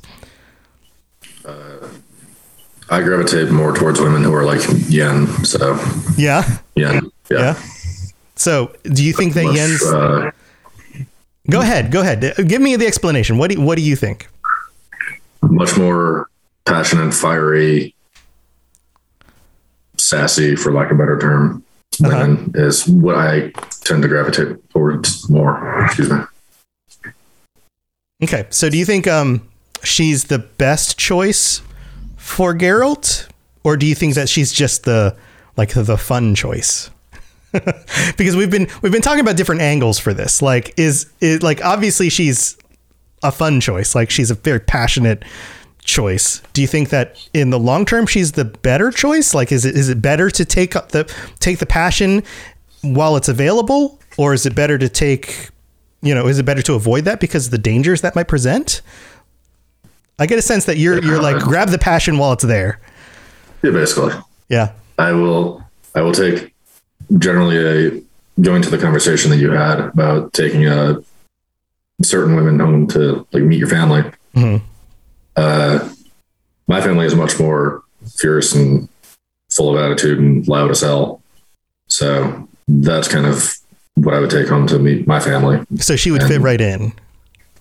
[2.90, 5.26] I gravitate more towards women who are like Yen.
[5.44, 5.78] So
[6.16, 6.58] Yeah.
[6.76, 7.10] Yen.
[7.30, 7.38] Yeah.
[7.38, 7.62] Yeah.
[8.36, 9.82] So, do you think that Much, Yen's?
[9.82, 10.30] uh,
[11.50, 11.90] Go ahead.
[11.92, 12.34] Go ahead.
[12.48, 13.38] Give me the explanation.
[13.38, 14.28] What do What do you think?
[15.42, 16.28] much more
[16.64, 17.94] passionate, fiery,
[19.98, 21.62] sassy, for lack of a better term,
[22.00, 23.50] women is what I
[23.82, 25.84] tend to gravitate towards more.
[25.84, 26.18] Excuse me.
[28.22, 28.46] Okay.
[28.50, 29.48] So, do you think um
[29.82, 31.62] she's the best choice
[32.16, 33.28] for Geralt,
[33.64, 35.16] or do you think that she's just the
[35.56, 36.90] like the fun choice?
[38.16, 40.42] because we've been we've been talking about different angles for this.
[40.42, 42.56] Like, is is like obviously she's
[43.22, 43.94] a fun choice.
[43.94, 45.24] Like, she's a very passionate
[45.84, 46.42] choice.
[46.52, 49.34] Do you think that in the long term she's the better choice?
[49.34, 52.22] Like, is it is it better to take the take the passion
[52.82, 55.50] while it's available, or is it better to take
[56.04, 58.82] you know, is it better to avoid that because of the dangers that might present?
[60.18, 62.78] I get a sense that you're you're like grab the passion while it's there.
[63.62, 64.12] Yeah, basically.
[64.48, 64.72] Yeah.
[64.98, 65.64] I will.
[65.94, 66.54] I will take
[67.18, 68.02] generally a
[68.40, 70.98] going to the conversation that you had about taking a
[72.02, 74.04] certain women home to like meet your family.
[74.36, 74.60] Mhm.
[75.36, 75.88] Uh,
[76.66, 77.82] my family is much more
[78.18, 78.88] fierce and
[79.50, 81.22] full of attitude and loud as hell.
[81.88, 83.56] So that's kind of
[83.96, 85.64] what I would take home to meet my family.
[85.78, 86.92] So she would fit right in.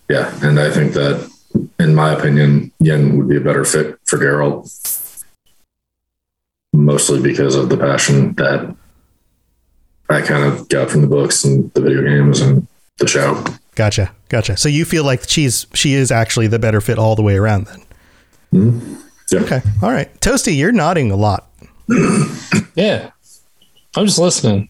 [0.09, 1.29] Yeah, and I think that,
[1.79, 5.23] in my opinion, Yen would be a better fit for Geralt,
[6.73, 8.75] mostly because of the passion that
[10.09, 12.67] I kind of got from the books and the video games and
[12.97, 13.43] the show.
[13.75, 14.11] Gotcha.
[14.29, 14.57] Gotcha.
[14.57, 17.65] So you feel like she's she is actually the better fit all the way around
[17.67, 17.81] then.
[18.53, 18.95] Mm-hmm.
[19.31, 19.39] Yeah.
[19.41, 19.61] Okay.
[19.81, 20.13] All right.
[20.19, 21.49] Toasty, you're nodding a lot.
[22.75, 23.11] Yeah.
[23.95, 24.67] I'm just listening.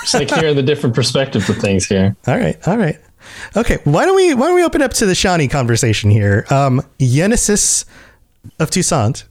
[0.00, 2.16] Just like hearing the different perspectives of things here.
[2.26, 2.56] All right.
[2.66, 2.98] All right.
[3.56, 3.78] Okay.
[3.84, 6.46] Why don't we why don't we open up to the Shani conversation here?
[6.50, 7.84] Um Genesis
[8.58, 9.24] of Toussaint.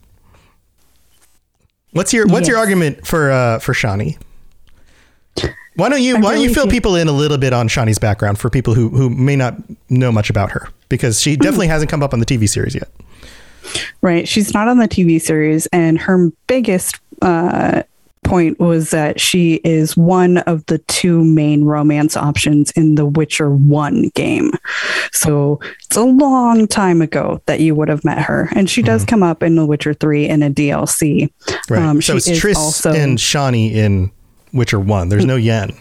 [1.91, 4.17] What's your what's your argument for uh for Shani?
[5.75, 7.53] Why don't you I why don't you really fill think- people in a little bit
[7.53, 9.55] on Shani's background for people who who may not
[9.89, 12.89] know much about her because she definitely hasn't come up on the TV series yet.
[14.01, 14.27] Right.
[14.27, 17.83] She's not on the TV series, and her biggest uh,
[18.29, 23.49] point was that she is one of the two main romance options in the Witcher
[23.49, 24.51] 1 game.
[25.11, 28.49] So it's a long time ago that you would have met her.
[28.55, 31.31] And she does come up in The Witcher 3 in a DLC.
[31.69, 31.81] Right.
[31.81, 34.11] Um, so it's is Triss also- and Shani in
[34.53, 35.09] Witcher 1.
[35.09, 35.73] There's no Yen.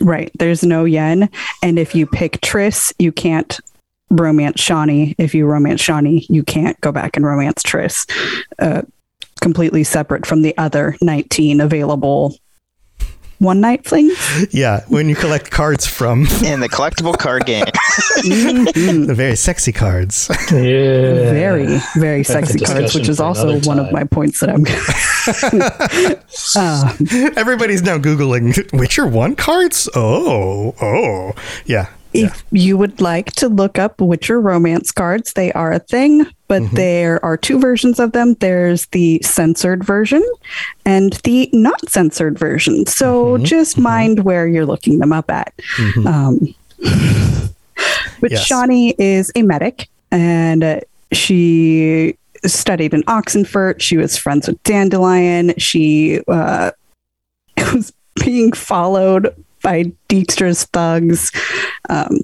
[0.00, 0.30] Right.
[0.38, 1.28] There's no yen.
[1.62, 3.58] And if you pick Triss, you can't
[4.10, 5.14] romance Shani.
[5.18, 8.10] If you romance Shani, you can't go back and romance Triss.
[8.58, 8.82] Uh,
[9.42, 12.34] completely separate from the other 19 available
[13.42, 14.16] one night flings.
[14.54, 17.64] Yeah, when you collect cards from in the collectible card game.
[18.22, 20.28] the very sexy cards.
[20.52, 21.32] Yeah.
[21.32, 24.64] Very, very That's sexy cards, which is also one of my points that I'm
[26.56, 29.88] uh, Everybody's now Googling Witcher 1 cards?
[29.94, 31.32] Oh, oh.
[31.66, 31.88] Yeah.
[32.12, 36.62] If you would like to look up Witcher romance cards, they are a thing, but
[36.72, 38.34] there are two versions of them.
[38.34, 40.22] There's the censored version
[40.84, 42.86] and the not censored version.
[42.86, 45.54] So just mind where you're looking them up at.
[46.06, 46.54] Um,
[48.20, 48.48] but Yes.
[48.48, 50.80] Shani is a medic and uh,
[51.12, 53.80] she studied in Oxenfurt.
[53.80, 55.54] She was friends with Dandelion.
[55.58, 56.72] She uh,
[57.74, 57.92] was
[58.22, 61.32] being followed by Dijkstra's thugs.
[61.88, 62.20] Um,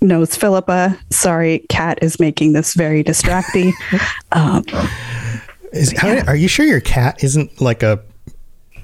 [0.00, 0.98] knows Philippa.
[1.10, 3.72] Sorry, Cat is making this very distracting.
[4.32, 4.64] um,
[5.72, 8.00] Is, how, are you sure your cat isn't like a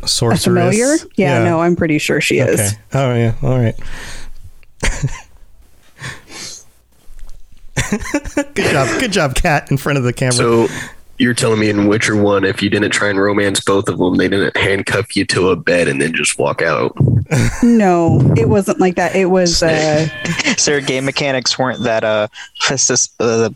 [0.03, 0.45] a sorceress?
[0.45, 0.97] familiar?
[1.17, 2.75] Yeah, no, I'm pretty sure she is.
[2.93, 3.35] Oh, yeah.
[3.43, 3.75] All right.
[8.55, 9.01] good job.
[9.01, 10.33] Good job, cat, in front of the camera.
[10.33, 10.69] So
[11.19, 14.17] you're telling me in Witcher One, if you didn't try and romance both of them,
[14.17, 16.93] they didn't handcuff you to a bed and then just walk out.
[17.63, 19.17] No, it wasn't like that.
[19.17, 20.07] It was uh,
[20.57, 22.29] so their game mechanics weren't that uh,
[23.21, 23.51] uh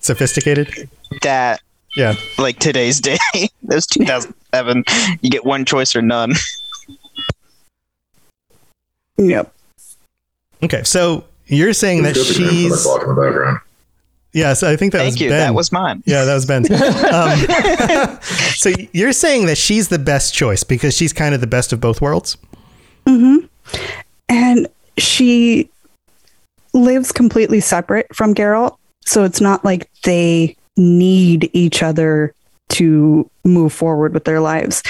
[0.00, 0.88] sophisticated.
[1.22, 1.60] that
[1.96, 2.14] Yeah.
[2.38, 3.18] like today's day.
[3.34, 4.84] it was 2007.
[5.20, 6.32] You get one choice or none.
[9.20, 9.52] Yep.
[10.62, 10.84] Okay.
[10.84, 12.86] So you're saying that It's good to hear she's.
[14.32, 15.30] Yes, I think that Thank was you.
[15.30, 15.38] Ben.
[15.38, 16.02] That was mine.
[16.04, 16.70] Yeah, that was Ben.
[18.12, 18.18] um,
[18.56, 21.80] so you're saying that she's the best choice because she's kind of the best of
[21.80, 22.36] both worlds?
[23.06, 23.46] Mm-hmm.
[24.28, 24.68] And
[24.98, 25.70] she
[26.74, 28.76] lives completely separate from Geralt.
[29.04, 32.34] So it's not like they need each other
[32.68, 34.82] to move forward with their lives.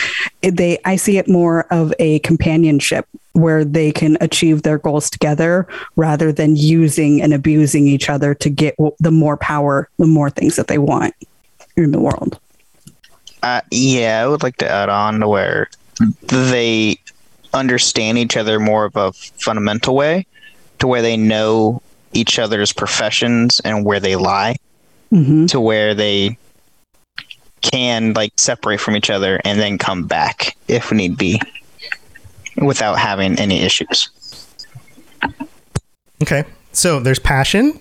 [0.43, 5.67] They, I see it more of a companionship where they can achieve their goals together
[5.97, 10.57] rather than using and abusing each other to get the more power, the more things
[10.57, 11.15] that they want
[11.77, 12.39] in the world.
[13.43, 15.71] Uh, yeah, I would like to add on to where
[16.23, 16.99] they
[17.55, 20.27] understand each other more of a fundamental way,
[20.81, 21.83] to where they know
[22.13, 24.57] each other's professions and where they lie,
[25.11, 25.47] Mm-hmm.
[25.47, 26.37] to where they
[27.63, 31.41] can like separate from each other and then come back if need be,
[32.57, 34.09] without having any issues.
[36.23, 36.45] Okay.
[36.73, 37.81] So there's passion.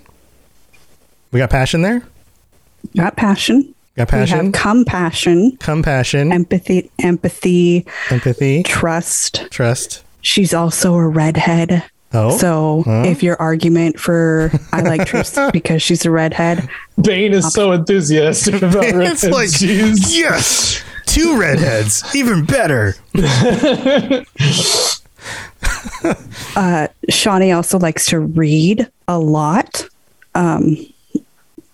[1.32, 2.02] We got passion there.
[2.96, 3.74] Got passion.
[3.96, 4.44] Got We passion.
[4.46, 9.50] have compassion, compassion, empathy, empathy, empathy, trust.
[9.50, 10.04] trust.
[10.20, 11.82] She's also a redhead.
[12.12, 12.36] Oh.
[12.38, 13.02] So Huh?
[13.06, 16.68] if your argument for I like Triss because she's a redhead,
[17.00, 19.24] Bane is so enthusiastic about it's redheads.
[19.30, 20.16] like Jeez.
[20.16, 22.94] yes, two redheads, even better.
[26.56, 29.86] uh, Shani also likes to read a lot.
[30.34, 30.76] Um,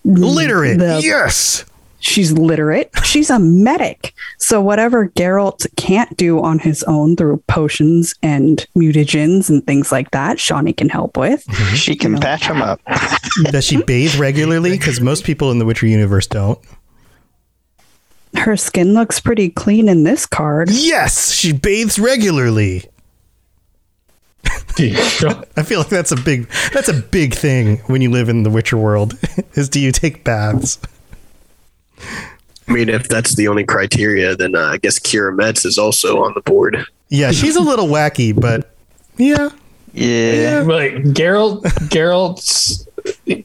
[0.05, 0.78] Literate.
[0.78, 1.64] the- yes.
[2.05, 2.90] She's literate.
[3.02, 4.12] She's a medic.
[4.36, 10.11] So whatever Geralt can't do on his own through potions and mutagens and things like
[10.11, 11.46] that, Shani can help with.
[11.46, 11.74] Mm-hmm.
[11.76, 12.78] She can patch him up.
[13.44, 14.72] Does she bathe regularly?
[14.72, 16.59] Because most people in the Witcher universe don't.
[18.34, 20.68] Her skin looks pretty clean in this card.
[20.70, 22.84] Yes, she bathes regularly.
[24.78, 28.50] I feel like that's a big that's a big thing when you live in the
[28.50, 29.14] Witcher world.
[29.55, 30.78] Is do you take baths?
[32.01, 36.22] I mean, if that's the only criteria, then uh, I guess Keira Metz is also
[36.24, 36.84] on the board.
[37.09, 38.74] Yeah, she's a little wacky, but
[39.18, 39.51] yeah,
[39.92, 40.64] Yeah.
[40.66, 42.88] Like Geralt, Geralt,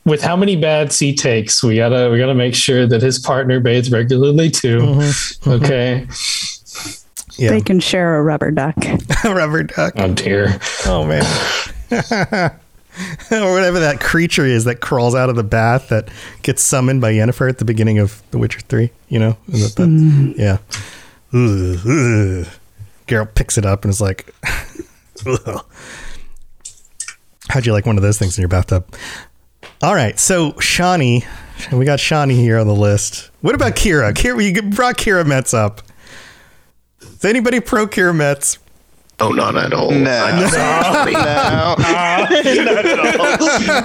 [0.06, 3.60] with how many baths he takes, we gotta we gotta make sure that his partner
[3.60, 4.80] bathes regularly too.
[4.80, 5.50] Mm-hmm.
[5.52, 6.08] Okay.
[7.38, 7.50] yeah.
[7.50, 8.76] They can share a rubber duck.
[9.26, 9.94] A rubber duck.
[9.98, 10.60] Oh dear.
[10.86, 11.26] Oh man.
[13.32, 16.10] or whatever that creature is that crawls out of the bath that
[16.42, 19.38] gets summoned by Yennefer at the beginning of The Witcher 3, you know?
[19.48, 20.38] That- that- mm.
[20.38, 20.58] Yeah.
[21.34, 22.54] Ugh, ugh.
[23.08, 24.34] Geralt picks it up and is like,
[25.26, 25.66] ugh.
[27.50, 28.86] How'd you like one of those things in your bathtub?
[29.82, 31.26] All right, so Shani,
[31.72, 33.32] we got Shani here on the list.
[33.42, 34.14] What about Keira?
[34.14, 35.82] Keira, you brought Keira Metz up.
[37.02, 38.60] Is anybody pro Keira Metz?
[39.22, 39.92] Oh, not at all.
[39.92, 40.26] No.
[40.28, 41.76] I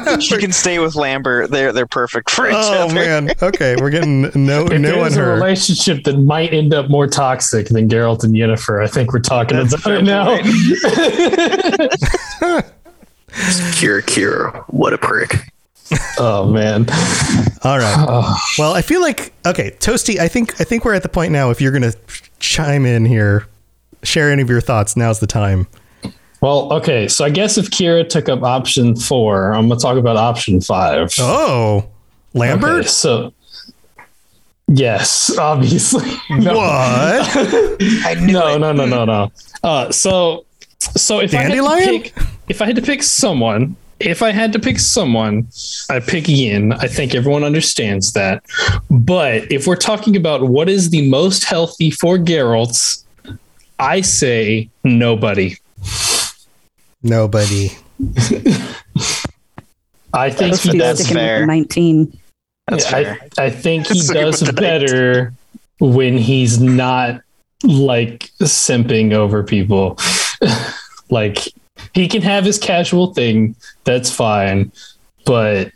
[0.14, 0.20] no.
[0.20, 1.50] she can stay with Lambert.
[1.50, 2.94] They're they're perfect for each Oh other.
[2.94, 3.30] man.
[3.42, 5.34] Okay, we're getting no If no on there's a her.
[5.34, 9.56] relationship that might end up more toxic than Geralt and Yennefer, I think we're talking
[9.56, 10.36] That's about a it now.
[13.72, 15.34] Keira, Keira, what a prick.
[16.18, 16.86] oh man.
[17.62, 17.94] All right.
[18.08, 18.36] Oh.
[18.58, 20.18] Well, I feel like okay, Toasty.
[20.18, 21.50] I think I think we're at the point now.
[21.50, 21.92] If you're gonna
[22.38, 23.46] chime in here,
[24.04, 24.96] share any of your thoughts.
[24.96, 25.66] Now's the time.
[26.40, 30.16] Well, okay, so I guess if Keira took up option four, I'm gonna talk about
[30.16, 31.10] option five.
[31.18, 31.88] Oh,
[32.34, 32.80] Lambert.
[32.80, 33.32] Okay, so
[34.66, 36.10] yes, obviously.
[36.30, 36.56] No.
[36.56, 37.80] What?
[38.20, 39.32] no, no, no, no, no.
[39.62, 40.44] Uh, so,
[40.78, 42.14] so if I had to pick,
[42.48, 45.48] if I had to pick someone, if I had to pick someone,
[45.88, 46.72] I pick Yen.
[46.72, 48.44] I think everyone understands that.
[48.90, 53.03] But if we're talking about what is the most healthy for Geralt,
[53.78, 55.56] I say nobody.
[57.02, 57.70] Nobody.
[60.12, 61.08] I think he does.
[61.10, 61.44] fair.
[61.46, 62.18] 19.
[62.68, 63.18] That's I, fair.
[63.38, 65.34] I think he does better
[65.80, 67.20] when he's not
[67.64, 69.98] like simping over people.
[71.10, 71.38] like
[71.94, 73.54] he can have his casual thing,
[73.84, 74.72] that's fine,
[75.26, 75.72] but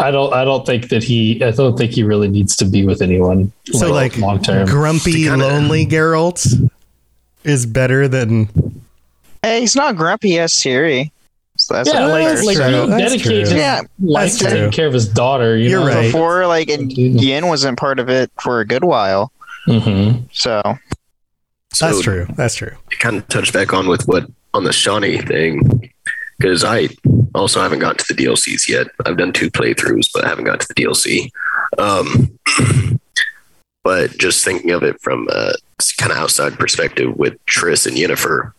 [0.00, 2.84] I don't I don't think that he I don't think he really needs to be
[2.84, 4.66] with anyone So like long term.
[4.66, 6.69] grumpy, kinda- lonely Geralt
[7.44, 8.48] is better than.
[9.42, 11.10] Hey, he's not grumpy as Ciri.
[11.56, 12.64] So that's Yeah, like, That's like true.
[12.66, 13.38] he That's dedicated true.
[13.40, 15.56] his Yeah, life to taking care of his daughter.
[15.56, 15.86] You You're know?
[15.86, 16.02] right.
[16.06, 19.30] before like and Yen wasn't part of it for a good while.
[19.66, 20.22] Mhm.
[20.32, 20.62] So
[21.72, 22.26] So That's true.
[22.36, 22.72] That's true.
[22.90, 25.92] to kind of touch back on with what on the Shani thing,
[26.38, 26.88] because I
[27.34, 28.88] also haven't gotten to the DLCs yet.
[29.06, 31.30] I've done two playthroughs, but I haven't got to the DLC.
[31.78, 32.38] Um,
[33.82, 35.54] but just thinking of it from a
[35.96, 38.52] kind of outside perspective with Triss and Yennefer,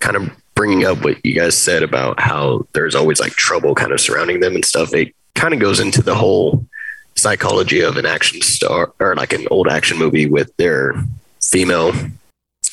[0.00, 3.92] kind of bringing up what you guys said about how there's always like trouble kind
[3.92, 4.94] of surrounding them and stuff.
[4.94, 6.66] It kind of goes into the whole
[7.14, 10.94] psychology of an action star or like an old action movie with their
[11.42, 11.92] female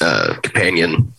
[0.01, 1.13] uh, companion.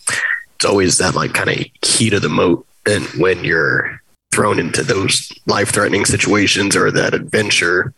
[0.56, 4.00] It's always that like kind of heat of the moat, and when you're
[4.32, 7.94] thrown into those life-threatening situations or that adventure,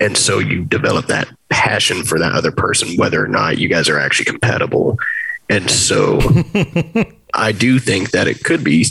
[0.00, 3.88] and so you develop that passion for that other person, whether or not you guys
[3.88, 4.98] are actually compatible.
[5.48, 6.20] And so,
[7.34, 8.86] I do think that it could be,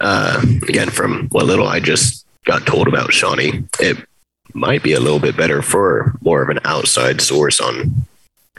[0.00, 3.98] uh, again, from what little I just got told about Shani, it
[4.54, 8.06] might be a little bit better for more of an outside source on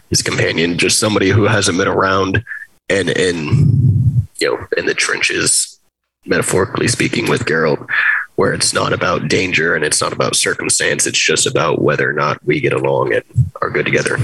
[0.09, 2.43] his companion, just somebody who hasn't been around
[2.89, 5.79] and in you know in the trenches,
[6.25, 7.87] metaphorically speaking, with Geralt,
[8.39, 11.05] where it's not about danger and it's not about circumstance.
[11.05, 13.21] It's just about whether or not we get along and
[13.61, 14.17] are good together.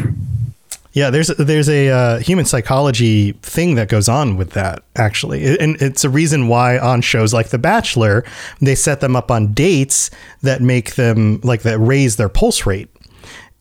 [0.93, 5.75] Yeah, there's there's a uh, human psychology thing that goes on with that actually, and
[5.81, 8.23] it's a reason why on shows like The Bachelor
[8.61, 10.09] they set them up on dates
[10.41, 12.87] that make them like that raise their pulse rate.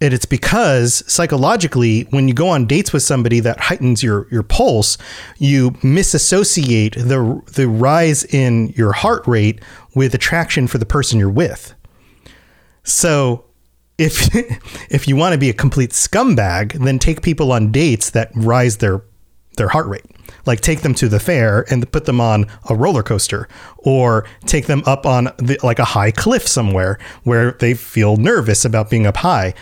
[0.00, 4.42] And it's because psychologically, when you go on dates with somebody that heightens your your
[4.42, 4.98] pulse,
[5.38, 9.60] you misassociate the the rise in your heart rate
[9.94, 11.74] with attraction for the person you're with.
[12.82, 13.44] So
[13.96, 14.34] if
[14.90, 18.78] if you want to be a complete scumbag, then take people on dates that rise
[18.78, 19.02] their
[19.56, 20.04] their heart rate.
[20.46, 24.66] Like take them to the fair and put them on a roller coaster, or take
[24.66, 29.06] them up on the, like a high cliff somewhere where they feel nervous about being
[29.06, 29.54] up high.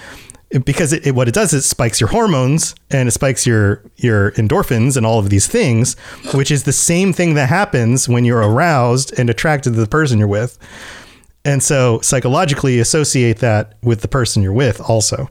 [0.66, 3.82] Because it, it, what it does is it spikes your hormones and it spikes your
[3.96, 5.94] your endorphins and all of these things,
[6.34, 10.18] which is the same thing that happens when you're aroused and attracted to the person
[10.18, 10.58] you're with.
[11.44, 15.30] And so psychologically associate that with the person you're with also.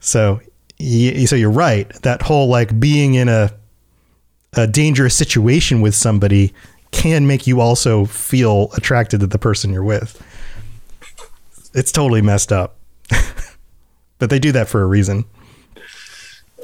[0.00, 0.40] So
[0.78, 1.90] so you're right.
[2.02, 3.52] That whole like being in a
[4.56, 6.52] a dangerous situation with somebody
[6.92, 10.20] can make you also feel attracted to the person you're with.
[11.74, 12.76] It's totally messed up.
[14.18, 15.24] but they do that for a reason.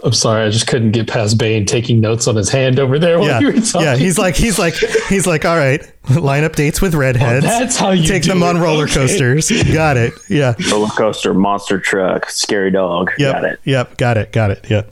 [0.04, 3.20] I'm sorry, I just couldn't get past Bane taking notes on his hand over there
[3.20, 3.38] while Yeah.
[3.40, 3.82] you were talking.
[3.82, 4.74] Yeah, he's like he's like
[5.08, 5.80] he's like all right,
[6.18, 7.44] line up dates with redheads.
[7.44, 8.60] Oh, that's how you take do them on it.
[8.60, 8.94] roller Okay.
[8.94, 9.52] coasters.
[9.72, 10.12] Got it.
[10.28, 10.54] Yeah.
[10.72, 13.12] Roller coaster, monster truck, scary dog.
[13.16, 13.32] Yep.
[13.32, 13.60] Got it.
[13.62, 13.96] Yep.
[13.98, 14.32] Got it.
[14.32, 14.66] Got it.
[14.68, 14.82] Yeah.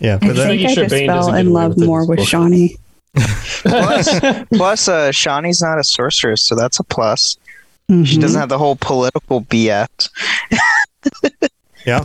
[0.00, 0.16] Yeah.
[0.20, 2.18] I But that, think making I sure just Bane fell in love with more with
[2.18, 2.38] bullshit.
[2.40, 2.76] Shani.
[3.62, 4.20] plus,
[4.54, 7.36] plus, uh, Shani's not a sorceress, so that's a plus.
[7.88, 8.20] She Mhm.
[8.20, 10.10] doesn't have the whole political BS.
[11.86, 12.04] yeah.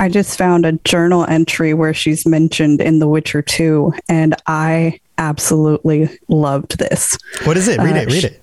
[0.00, 4.98] I just found a journal entry where she's mentioned in The Witcher 2, and I
[5.18, 7.16] absolutely loved this.
[7.44, 7.78] What is it?
[7.80, 8.06] Read Uh, it.
[8.12, 8.42] Read sh- it.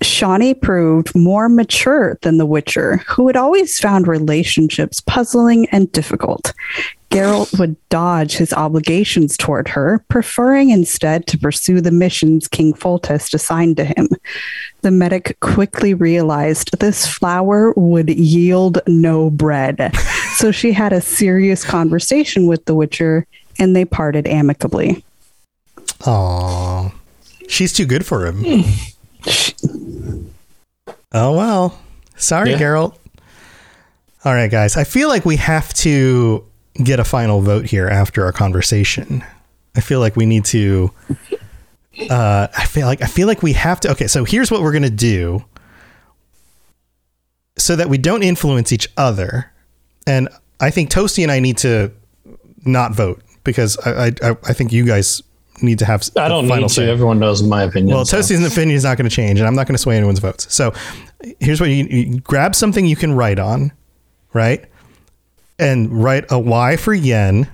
[0.00, 6.52] Shani proved more mature than the Witcher, who had always found relationships puzzling and difficult.
[7.10, 13.34] Geralt would dodge his obligations toward her, preferring instead to pursue the missions King Foltest
[13.34, 14.08] assigned to him.
[14.82, 19.94] The medic quickly realized this flower would yield no bread,
[20.36, 23.28] so she had a serious conversation with the Witcher,
[23.60, 25.04] and they parted amicably.
[26.06, 26.92] Aw.
[27.48, 28.42] She's too good for him.
[31.14, 31.80] oh, well.
[32.16, 32.58] Sorry, Yeah.
[32.58, 32.96] Geralt.
[34.24, 34.76] All right, guys.
[34.76, 36.44] I feel like we have to
[36.82, 39.22] get a final vote here after our conversation.
[39.76, 40.90] I feel like we need to.
[42.10, 43.90] Uh, I feel like I feel like we have to.
[43.92, 45.44] Okay, so here's what we're gonna do,
[47.58, 49.52] so that we don't influence each other,
[50.06, 50.28] and
[50.60, 51.92] I think Toasty and I need to
[52.64, 55.22] not vote because I I, I think you guys
[55.64, 56.08] need to have.
[56.16, 56.74] I don't final need to.
[56.74, 56.90] say.
[56.90, 57.94] Everyone knows my opinion.
[57.94, 58.18] Well, so.
[58.18, 60.52] Toasty's opinion is not going to change, and I'm not going to sway anyone's votes.
[60.54, 60.72] So
[61.40, 63.72] here's what you, you grab something you can write on,
[64.32, 64.64] right?
[65.58, 67.48] And write a Y for Yen,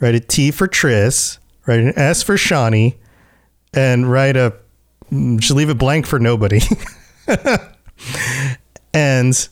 [0.00, 2.96] write a T for Triss, write an S for Shani,
[3.72, 4.54] and write a
[5.36, 6.60] just leave it blank for nobody.
[8.94, 9.48] and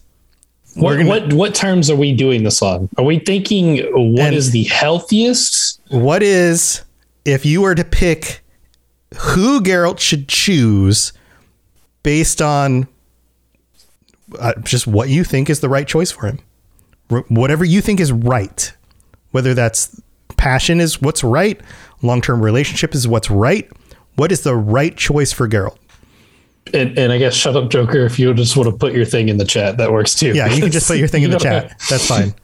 [0.75, 2.89] What, what what terms are we doing this on?
[2.99, 3.79] Are we thinking
[4.15, 5.81] what is the healthiest?
[5.89, 6.83] what is
[7.27, 8.43] if you were to pick
[9.19, 11.13] who Geralt should choose
[12.03, 12.89] based on
[14.39, 16.39] uh, just what you think is the right choice for him?
[17.11, 18.73] R- whatever you think is right,
[19.33, 20.01] whether that's
[20.37, 21.61] passion is what's right,
[22.03, 23.69] long term relationship is what's right.
[24.15, 25.77] What is the right choice for Geralt?
[26.73, 28.07] And, and I guess shut up, Joker.
[28.07, 30.33] If you just want to put your thing in the chat, that works too.
[30.33, 31.81] Yeah, you can just put your thing in the chat.
[31.91, 32.35] That's fine.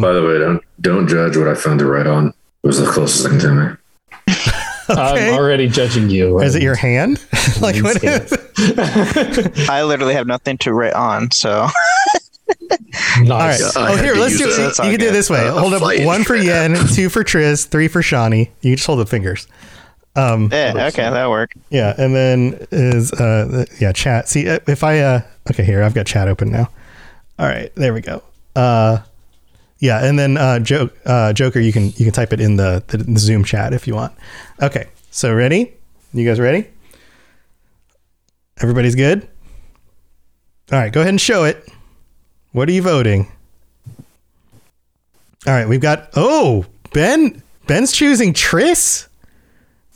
[0.00, 2.34] By the way, don't don't judge what I found to write on.
[2.66, 4.34] It was the closest thing to me.
[4.90, 5.28] Okay.
[5.30, 6.40] I'm already judging you.
[6.40, 7.24] Is it your hand?
[7.60, 8.32] like what is?
[9.68, 11.68] I literally have nothing to write on, so All
[12.68, 12.80] right.
[13.22, 13.76] Nice.
[13.76, 14.50] I Oh, had here, let's do it.
[14.50, 14.58] it.
[14.58, 15.46] You all can do it this way.
[15.46, 18.50] Uh, hold up one for Yen, two for Triss, three for Shani.
[18.62, 19.46] You just hold the fingers.
[20.16, 21.52] Um, yeah, okay, that'll work.
[21.70, 24.28] yeah, and then is uh, yeah, chat.
[24.28, 25.20] See uh, if I uh,
[25.52, 26.68] okay here, I've got chat open now.
[27.38, 28.24] All right, there we go.
[28.56, 28.98] Uh,
[29.78, 32.82] yeah, and then uh, jo- uh, Joker, you can you can type it in the,
[32.86, 34.12] the the Zoom chat if you want.
[34.62, 35.74] Okay, so ready?
[36.12, 36.68] You guys ready?
[38.60, 39.28] Everybody's good.
[40.72, 41.68] All right, go ahead and show it.
[42.52, 43.30] What are you voting?
[45.46, 47.42] All right, we've got oh Ben.
[47.66, 49.08] Ben's choosing Triss.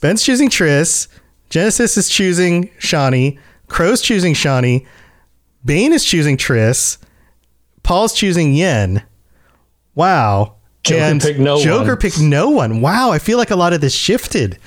[0.00, 1.06] Ben's choosing Triss.
[1.50, 3.38] Genesis is choosing Shani.
[3.68, 4.86] Crow's choosing Shani.
[5.64, 6.98] Bane is choosing Triss.
[7.82, 9.02] Paul's choosing Yen.
[9.94, 10.54] Wow.
[10.82, 11.96] Joker picked no Joker one.
[11.98, 12.80] picked no one.
[12.80, 13.10] Wow.
[13.12, 14.58] I feel like a lot of this shifted.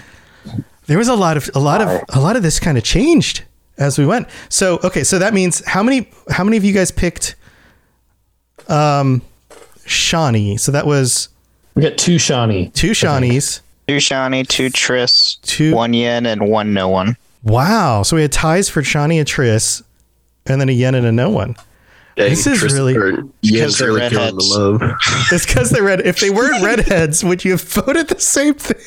[0.86, 3.44] There was a lot of a lot of a lot of this kind of changed
[3.78, 4.28] as we went.
[4.50, 7.36] So okay, so that means how many how many of you guys picked
[8.68, 9.22] um
[9.86, 10.60] Shani?
[10.60, 11.30] So that was
[11.76, 12.72] We got two Shani.
[12.74, 13.62] two Shanis.
[13.88, 17.18] Two Shani, two Triss, Two- one Yen, and one no one.
[17.44, 18.04] Wow.
[18.04, 19.84] So we had ties for Shani and Triss,
[20.46, 21.56] and then a yen and a no one.
[22.16, 25.32] Dang, This is Tristan- really- or Yen's they're really feeling the redheads.
[25.32, 26.02] It's because they're red.
[26.02, 28.78] If they weren't redheads, would you have voted the same thing?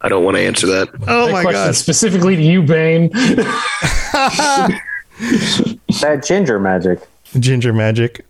[0.00, 0.88] I don't want to answer that.
[1.08, 1.74] Oh that my god!
[1.74, 3.10] specifically to you, Bane.
[6.00, 7.00] That ginger magic.
[7.38, 8.24] Ginger magic,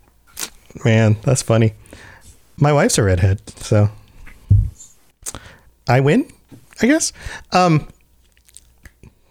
[0.84, 1.74] man, that's funny.
[2.58, 3.90] My wife's a redhead, so
[5.88, 6.30] I win,
[6.80, 7.12] I guess.
[7.52, 7.88] Um,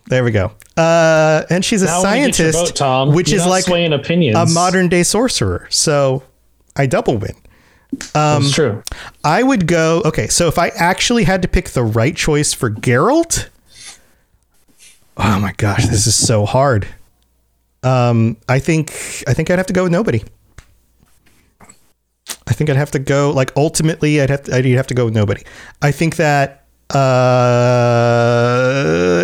[0.08, 0.52] there we go.
[0.78, 3.46] Uh, and she's a Now when you get your scientist, vote, Tom, which you're is
[3.46, 5.68] like a modern day sorcerer.
[5.70, 6.24] So
[6.76, 7.36] I double win.
[8.14, 8.84] That's true.
[9.24, 10.02] I would go.
[10.06, 13.50] Okay, so if I actually had to pick the right choice for Geralt,
[15.18, 16.88] oh my gosh, this is so hard.
[17.84, 18.90] Um, I think
[19.28, 20.24] I think I'd have to go with nobody.
[22.48, 25.06] I think I'd have to go like ultimately I'd have to, I'd have to go
[25.06, 25.44] with nobody.
[25.82, 28.76] I think that uh,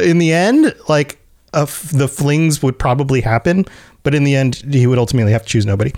[0.03, 1.19] in the end, like
[1.53, 3.65] uh, the flings would probably happen,
[4.03, 5.91] but in the end, he would ultimately have to choose nobody.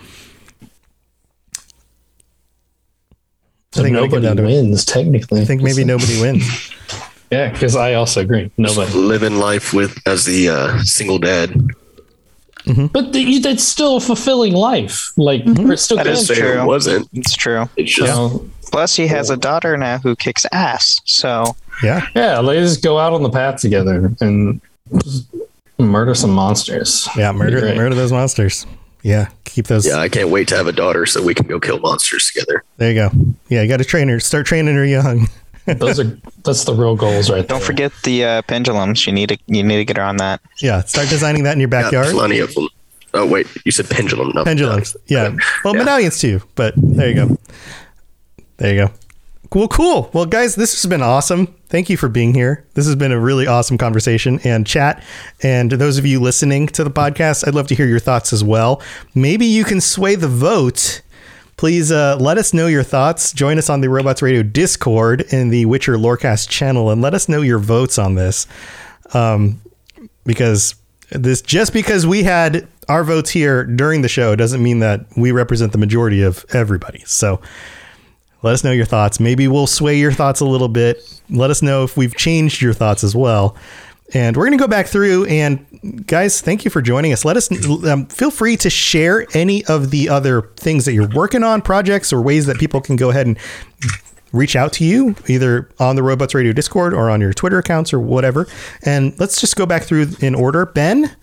[3.71, 4.47] So I think nobody down to it.
[4.47, 5.41] wins technically.
[5.41, 6.71] I think maybe nobody wins.
[7.31, 8.51] Yeah, because I also agree.
[8.59, 8.93] Nobody.
[8.93, 11.51] Living life with as the uh, single dad.
[12.67, 15.11] But the, that's still a fulfilling life.
[15.17, 16.13] Like we're still That good.
[16.13, 16.61] is Say true.
[16.61, 17.09] it wasn't.
[17.11, 17.67] It's true.
[17.75, 20.99] It's You just know, Plus, he has a daughter now who kicks ass.
[21.05, 22.07] So Yeah.
[22.15, 24.59] yeah, let's go out on the path together and
[25.77, 27.07] murder some monsters.
[27.15, 28.65] Yeah, murder murder those monsters.
[29.03, 29.85] Yeah, keep those.
[29.85, 29.97] yeah.
[29.97, 32.63] I can't wait to have a daughter so we can go kill monsters together.
[32.77, 33.11] There you go.
[33.49, 34.19] Yeah, you got to train her.
[34.19, 35.27] Start training her young.
[35.65, 37.47] Those are that's the real goals, right?
[37.47, 37.65] Don't there.
[37.65, 39.05] forget the uh, pendulums.
[39.07, 40.41] You need to you need to get her on that.
[40.61, 42.07] Yeah, start designing that in your Got backyard.
[42.07, 42.67] plenty of them.
[43.13, 44.97] Oh wait, you said pendulum, not Pendulums.
[45.07, 45.35] Yeah.
[45.63, 45.79] Well, Yeah.
[45.83, 47.37] medallions too, but there you go.
[48.63, 48.93] There you go.
[49.49, 50.09] Cool, cool.
[50.13, 51.47] Well, guys, this has been awesome.
[51.67, 52.65] Thank you for being here.
[52.75, 55.03] This has been a really awesome conversation and chat.
[55.41, 58.41] And those of you listening to the podcast, I'd love to hear your thoughts as
[58.41, 58.81] well.
[59.13, 61.01] Maybe you can sway the vote.
[61.57, 63.33] Please uh, let us know your thoughts.
[63.33, 67.27] Join us on the Robots Radio Discord in the Witcher Lorecast channel and let us
[67.27, 68.47] know your votes on this.
[69.13, 69.59] Um,
[70.25, 70.75] because
[71.09, 75.33] this just because we had our votes here during the show doesn't mean that we
[75.33, 77.03] represent the majority of everybody.
[77.05, 77.41] So
[78.43, 79.19] let us know your thoughts.
[79.19, 81.21] Maybe we'll sway your thoughts a little bit.
[81.29, 83.57] Let us know if we've changed your thoughts as well.
[84.13, 85.25] And we're going to go back through.
[85.25, 87.25] And guys, thank you for joining us.
[87.25, 87.49] Let us
[87.85, 92.13] um, feel free to share any of the other things that you're working on, projects,
[92.13, 93.39] or ways that people can go ahead and
[94.33, 97.93] reach out to you either on the Robots Radio Discord or on your Twitter accounts
[97.93, 98.45] or whatever.
[98.83, 100.65] And let's just go back through in order.
[100.65, 101.15] Ben,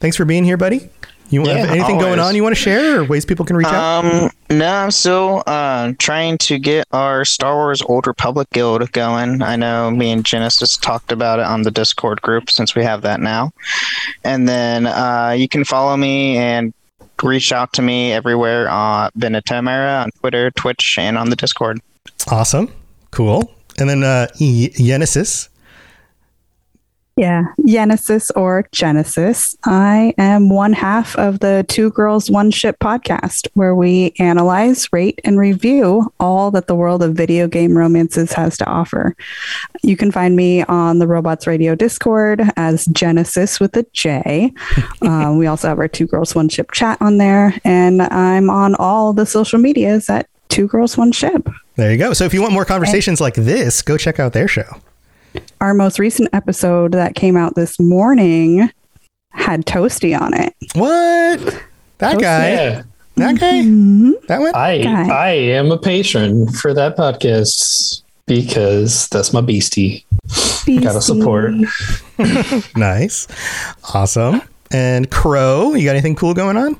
[0.00, 0.90] thanks for being here, buddy.
[1.30, 3.66] You Yeah, have anything going on you want to share or ways people can reach
[3.66, 4.04] out?
[4.04, 9.42] Um, no, I'm still uh, trying to get our Star Wars Old Republic guild going.
[9.42, 13.02] I know me and Genesis talked about it on the Discord group since we have
[13.02, 13.52] that now.
[14.24, 16.72] And then uh, you can follow me and
[17.22, 21.80] reach out to me everywhere on Benetomera on Twitter, Twitch, and on the Discord.
[22.30, 22.72] Awesome.
[23.10, 23.52] Cool.
[23.78, 25.48] And then uh, Genesis.
[27.18, 29.56] Yeah, Genesis or Genesis.
[29.64, 35.20] I am one half of the Two Girls One Ship podcast, where we analyze, rate,
[35.24, 39.16] and review all that the world of video game romances has to offer.
[39.82, 44.52] You can find me on the Robots Radio Discord as Genesis with a J.
[45.02, 48.76] um, we also have our Two Girls One Ship chat on there, and I'm on
[48.76, 51.48] all the social medias at Two Girls One Ship.
[51.74, 52.12] There you go.
[52.12, 54.80] So if you want more conversations like this, go check out their show.
[55.60, 58.70] Our most recent episode that came out this morning
[59.30, 60.54] had Toasty on it.
[60.74, 61.62] What?
[61.98, 62.50] That guy?
[62.50, 62.82] Yeah,
[63.16, 63.62] That guy?
[63.62, 64.26] Mhm.
[64.28, 64.54] That one?
[64.54, 65.08] I Guy.
[65.08, 70.04] I am a patron for that podcast because that's my beastie.
[70.66, 71.52] Gotta support.
[72.76, 73.26] nice.
[73.94, 74.42] Awesome.
[74.70, 76.76] And Crow, you got anything cool going on?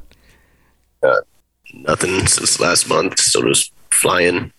[1.74, 3.18] nothing since last month.
[3.18, 4.53] Still just flying,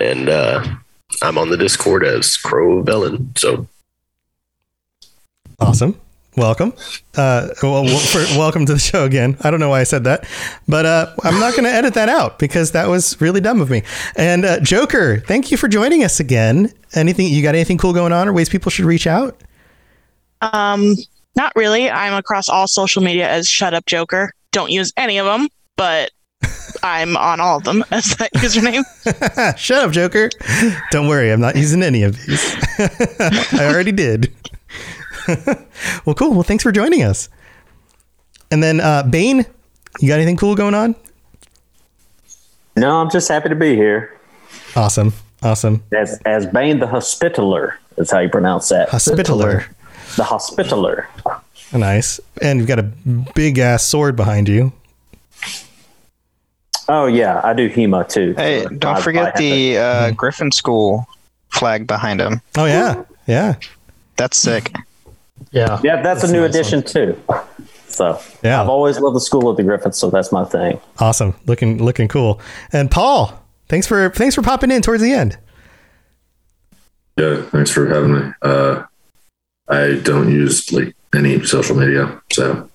[0.00, 0.64] and uh,
[1.22, 3.38] I'm on the Discord as Crow Velen.
[3.38, 3.66] So
[5.60, 6.00] Awesome.
[6.36, 6.72] Welcome.
[7.16, 9.36] Uh, well, well, for, welcome to the show again.
[9.42, 10.26] I don't know why I said that,
[10.68, 13.68] but uh, I'm not going to edit that out because that was really dumb of
[13.68, 13.82] me.
[14.16, 16.72] And uh, Joker, thank you for joining us again.
[16.94, 17.54] Anything you got?
[17.54, 19.42] Anything cool going on, or ways people should reach out?
[20.40, 20.94] Um,
[21.36, 21.90] not really.
[21.90, 24.32] I'm across all social media as Shut Up Joker.
[24.52, 26.10] Don't use any of them, but
[26.82, 28.84] I'm on all of them as that username.
[29.58, 30.30] Shut up, Joker.
[30.90, 32.56] Don't worry, I'm not using any of these.
[33.52, 34.32] I already did.
[36.04, 36.32] well, cool.
[36.32, 37.28] Well, thanks for joining us.
[38.50, 39.44] And then uh, Bane,
[40.00, 40.96] you got anything cool going on?
[42.76, 44.18] No, I'm just happy to be here.
[44.74, 45.12] Awesome.
[45.42, 45.82] Awesome.
[45.92, 48.88] As as Bane the Hospitaller is how you pronounce that.
[48.88, 49.64] Hospitaller.
[50.16, 51.08] The Hospitaller.
[51.72, 52.20] Nice.
[52.42, 52.90] And you've got a
[53.34, 54.72] big ass sword behind you.
[56.92, 58.34] Oh yeah, I do HEMA too.
[58.36, 61.06] Hey, So don't I- forget I the to- uh, Griffin School
[61.50, 62.40] flag behind him.
[62.58, 63.04] Oh yeah.
[63.28, 63.54] Yeah.
[64.16, 64.74] That's sick.
[65.52, 65.78] Yeah.
[65.84, 67.16] Yeah, that's, a new addition too.
[67.86, 68.60] So Yeah.
[68.60, 70.80] I've always loved the School of the Griffins, so that's my thing.
[70.98, 71.34] Awesome.
[71.46, 72.40] Looking looking cool.
[72.72, 73.38] And Paul,
[73.68, 75.38] thanks for thanks for popping in towards the end.
[77.16, 78.32] Yeah, thanks for having me.
[78.42, 78.82] Uh,
[79.68, 82.68] I don't use like any social media, so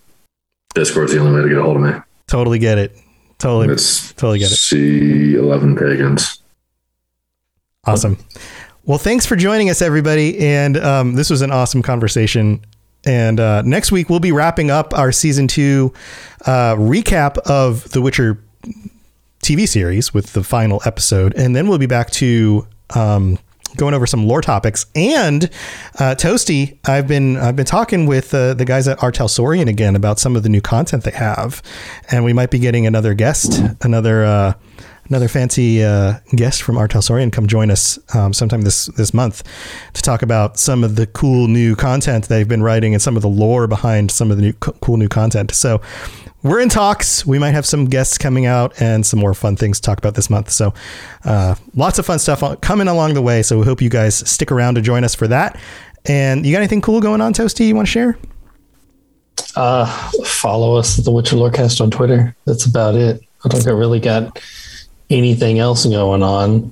[0.73, 1.91] Discord's the only way to get a hold of me.
[2.27, 2.97] Totally get it.
[3.37, 4.55] Totally It's totally get it.
[4.55, 6.41] C11 pagans.
[7.85, 8.17] Awesome.
[8.85, 10.37] Well, thanks for joining us, everybody.
[10.39, 12.63] And um, this was an awesome conversation.
[13.05, 15.93] And uh, next week, we'll be wrapping up our season two
[16.45, 18.41] uh, recap of The Witcher
[19.43, 21.35] TV series with the final episode.
[21.35, 22.67] And then we'll be back to.
[22.95, 23.39] Um,
[23.75, 25.45] going over some lore topics and
[25.99, 29.11] uh, toasty i've been i've been talking with uh, the guys at R.
[29.11, 31.61] Talsorian again about some of the new content they have
[32.11, 34.53] and we might be getting another guest another uh,
[35.09, 36.87] another fancy uh, guest from R.
[36.87, 39.43] Talsorian come join us um, sometime this this month
[39.93, 43.21] to talk about some of the cool new content they've been writing and some of
[43.21, 45.51] the lore behind some of the new co- cool new content.
[45.51, 45.81] So
[46.45, 47.25] we're in talks.
[47.25, 50.13] We might have some guests coming out and some more fun things to talk about
[50.13, 50.51] this month.
[50.51, 50.75] So
[51.23, 53.41] uh, lots of fun stuff coming along the way.
[53.41, 55.59] So we hope you guys stick around to join us for that.
[56.05, 57.67] And you got anything cool going on, Toasty?
[57.67, 58.15] You want to share?
[59.55, 59.87] Uh,
[60.23, 62.35] follow us at the Witcher Lorecast on Twitter.
[62.45, 63.21] That's about it.
[63.43, 64.39] I don't think I really got
[65.09, 66.71] anything else going on.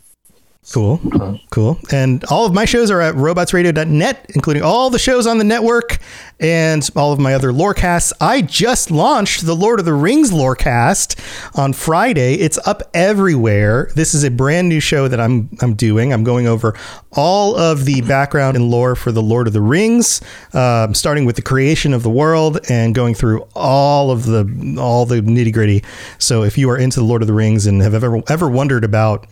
[0.71, 1.01] Cool.
[1.49, 1.77] Cool.
[1.91, 5.99] And all of my shows are at robotsradio.net, including all the shows on the network
[6.39, 8.13] and all of my other lorecasts.
[8.21, 11.19] I just launched the Lord of the Rings lorecast
[11.57, 12.35] on Friday.
[12.35, 13.91] It's up everywhere.
[13.95, 16.13] This is a brand new show that I'm I'm doing.
[16.13, 16.75] I'm going over
[17.11, 20.21] all of the background and lore for the Lord of the Rings,
[20.53, 25.05] um, starting with the creation of the world and going through all of the all
[25.05, 25.83] the nitty gritty.
[26.19, 28.85] So if you are into the Lord of the Rings and have ever ever wondered
[28.85, 29.27] about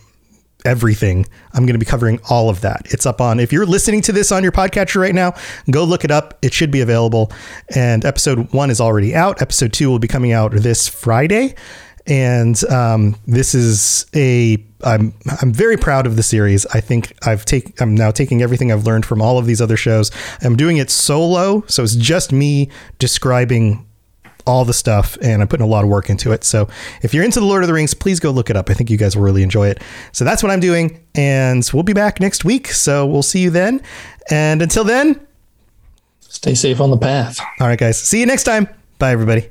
[0.64, 1.26] everything.
[1.52, 2.86] I'm going to be covering all of that.
[2.86, 5.34] It's up on, if you're listening to this on your podcatcher right now,
[5.70, 6.38] go look it up.
[6.42, 7.32] It should be available.
[7.74, 9.42] And episode one is already out.
[9.42, 11.54] Episode two will be coming out this Friday.
[12.06, 16.66] And um, this is a, I'm, I'm very proud of the series.
[16.66, 19.76] I think I've take, I'm now taking everything I've learned from all of these other
[19.76, 20.10] shows.
[20.40, 21.62] I'm doing it solo.
[21.68, 23.86] So it's just me describing
[24.46, 26.44] all the stuff and I'm putting a lot of work into it.
[26.44, 26.68] So
[27.02, 28.70] if you're into the Lord of the Rings, please go look it up.
[28.70, 29.82] I think you guys will really enjoy it.
[30.12, 31.04] So that's what I'm doing.
[31.14, 32.68] And we'll be back next week.
[32.68, 33.82] So we'll see you then.
[34.30, 35.26] And until then,
[36.20, 37.40] stay safe on the path.
[37.60, 37.98] All right, guys.
[38.00, 38.68] See you next time.
[38.98, 39.48] Bye, everybody.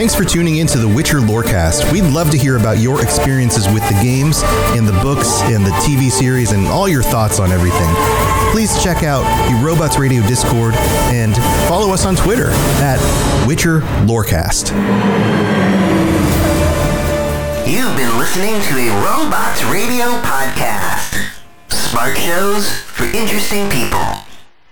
[0.00, 1.92] Thanks for tuning into the Witcher Lorecast.
[1.92, 4.40] We'd love to hear about your experiences with the games
[4.74, 8.29] and the books and the TV series and all your thoughts on everything.
[8.50, 10.74] Please check out the Robots Radio Discord
[11.14, 11.36] and
[11.68, 12.48] follow us on Twitter
[12.82, 12.98] at
[13.46, 14.70] Witcher Lorecast.
[17.66, 21.14] You've been listening to a Robots Radio podcast.
[21.68, 24.02] Smart shows for interesting people.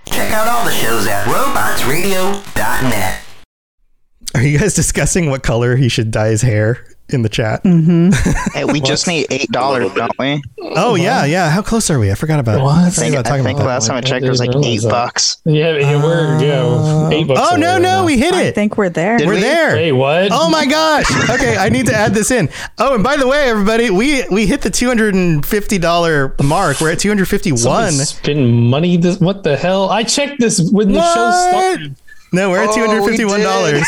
[0.07, 3.23] Check out all the shows at robotsradio.net.
[4.35, 7.63] Are you guys discussing what color he should dye his hair in the chat?
[7.65, 8.11] Mm-hmm.
[8.57, 10.43] Hey, we just need eight dollars, don't we?
[10.61, 11.51] Oh yeah, yeah.
[11.51, 12.11] How close are we?
[12.11, 12.63] I forgot about.
[12.63, 12.75] What?
[12.77, 13.65] I I think, I think about that.
[13.65, 15.39] last time I checked, it was like eight bucks.
[15.45, 17.41] Yeah, yeah, we're yeah, eight bucks.
[17.43, 18.05] Oh no, no, now.
[18.05, 18.47] we hit it.
[18.47, 19.19] I think we're there.
[19.19, 19.41] Did We're we?
[19.41, 19.77] there.
[19.77, 20.29] Hey, what?
[20.33, 21.07] Oh my gosh.
[21.31, 22.49] Okay, I need to add this in.
[22.79, 26.35] Oh, and by the way, everybody, we we hit the two hundred and fifty dollar
[26.43, 26.81] mark.
[26.81, 27.59] We're at two hundred fifty one.
[27.59, 28.97] Somebody Spend money.
[28.97, 29.89] This what the hell?
[29.91, 31.97] I checked this when the show started.
[32.33, 33.83] No, we're at Oh, two hundred fifty one dollars.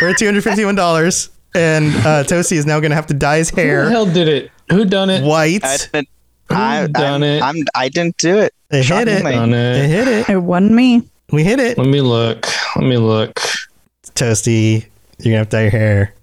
[0.00, 3.06] we're at two hundred fifty one dollars, and uh, Toasty is now going to have
[3.06, 3.82] to dye his hair.
[3.84, 4.50] Who the hell did it?
[4.70, 5.22] Who done it?
[5.24, 5.64] white.
[5.64, 6.08] I didn't.
[6.50, 7.42] I, done I'm, it?
[7.42, 8.54] I'm, I didn't do it.
[8.70, 9.12] It hit it.
[9.12, 9.32] Shockingly.
[9.32, 9.88] Done It it.
[9.88, 10.28] hit it.
[10.28, 11.08] It won me.
[11.30, 11.78] We hit it.
[11.78, 12.46] Let me look.
[12.76, 13.40] Let me look.
[14.14, 14.86] Toasty,
[15.18, 16.14] you're gonna have to dye your hair.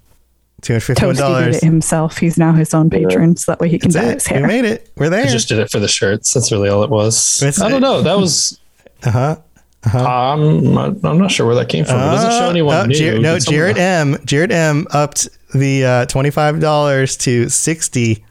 [0.62, 2.18] Two hundred fifty one Toasty did it himself.
[2.20, 4.42] He's now his own patron, so that way he can dye his hair.
[4.42, 4.92] We made it.
[4.96, 5.26] We're I there.
[5.26, 6.34] just did it for the shirts.
[6.34, 7.40] That's really all it was.
[7.40, 7.82] That's I don't it.
[7.82, 8.02] know.
[8.04, 8.60] That was.
[9.04, 9.36] Uh huh.
[9.84, 9.98] Uh-huh.
[10.00, 11.06] Um, I'm.
[11.06, 11.96] I'm not sure where that came from.
[11.96, 12.96] it doesn't show uh, anyone oh, new.
[12.96, 14.18] Jer- no, Did someone- Jared M.
[14.26, 14.88] Jared M.
[14.92, 18.24] upped the uh, twenty five dollars to sixty.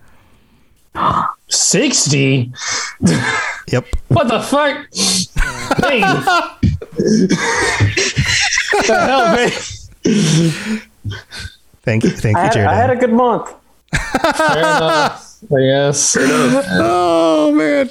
[1.48, 2.53] Sixty.
[3.68, 3.86] Yep.
[4.09, 4.76] What the fuck?
[5.84, 6.01] hey.
[6.01, 6.61] what
[8.86, 9.51] the hell, man?
[11.82, 12.11] Thank you.
[12.11, 12.68] Thank I you, had, Jared.
[12.68, 13.55] I had a good month.
[13.92, 15.38] Fair enough.
[15.44, 16.16] I guess.
[16.20, 17.88] oh man.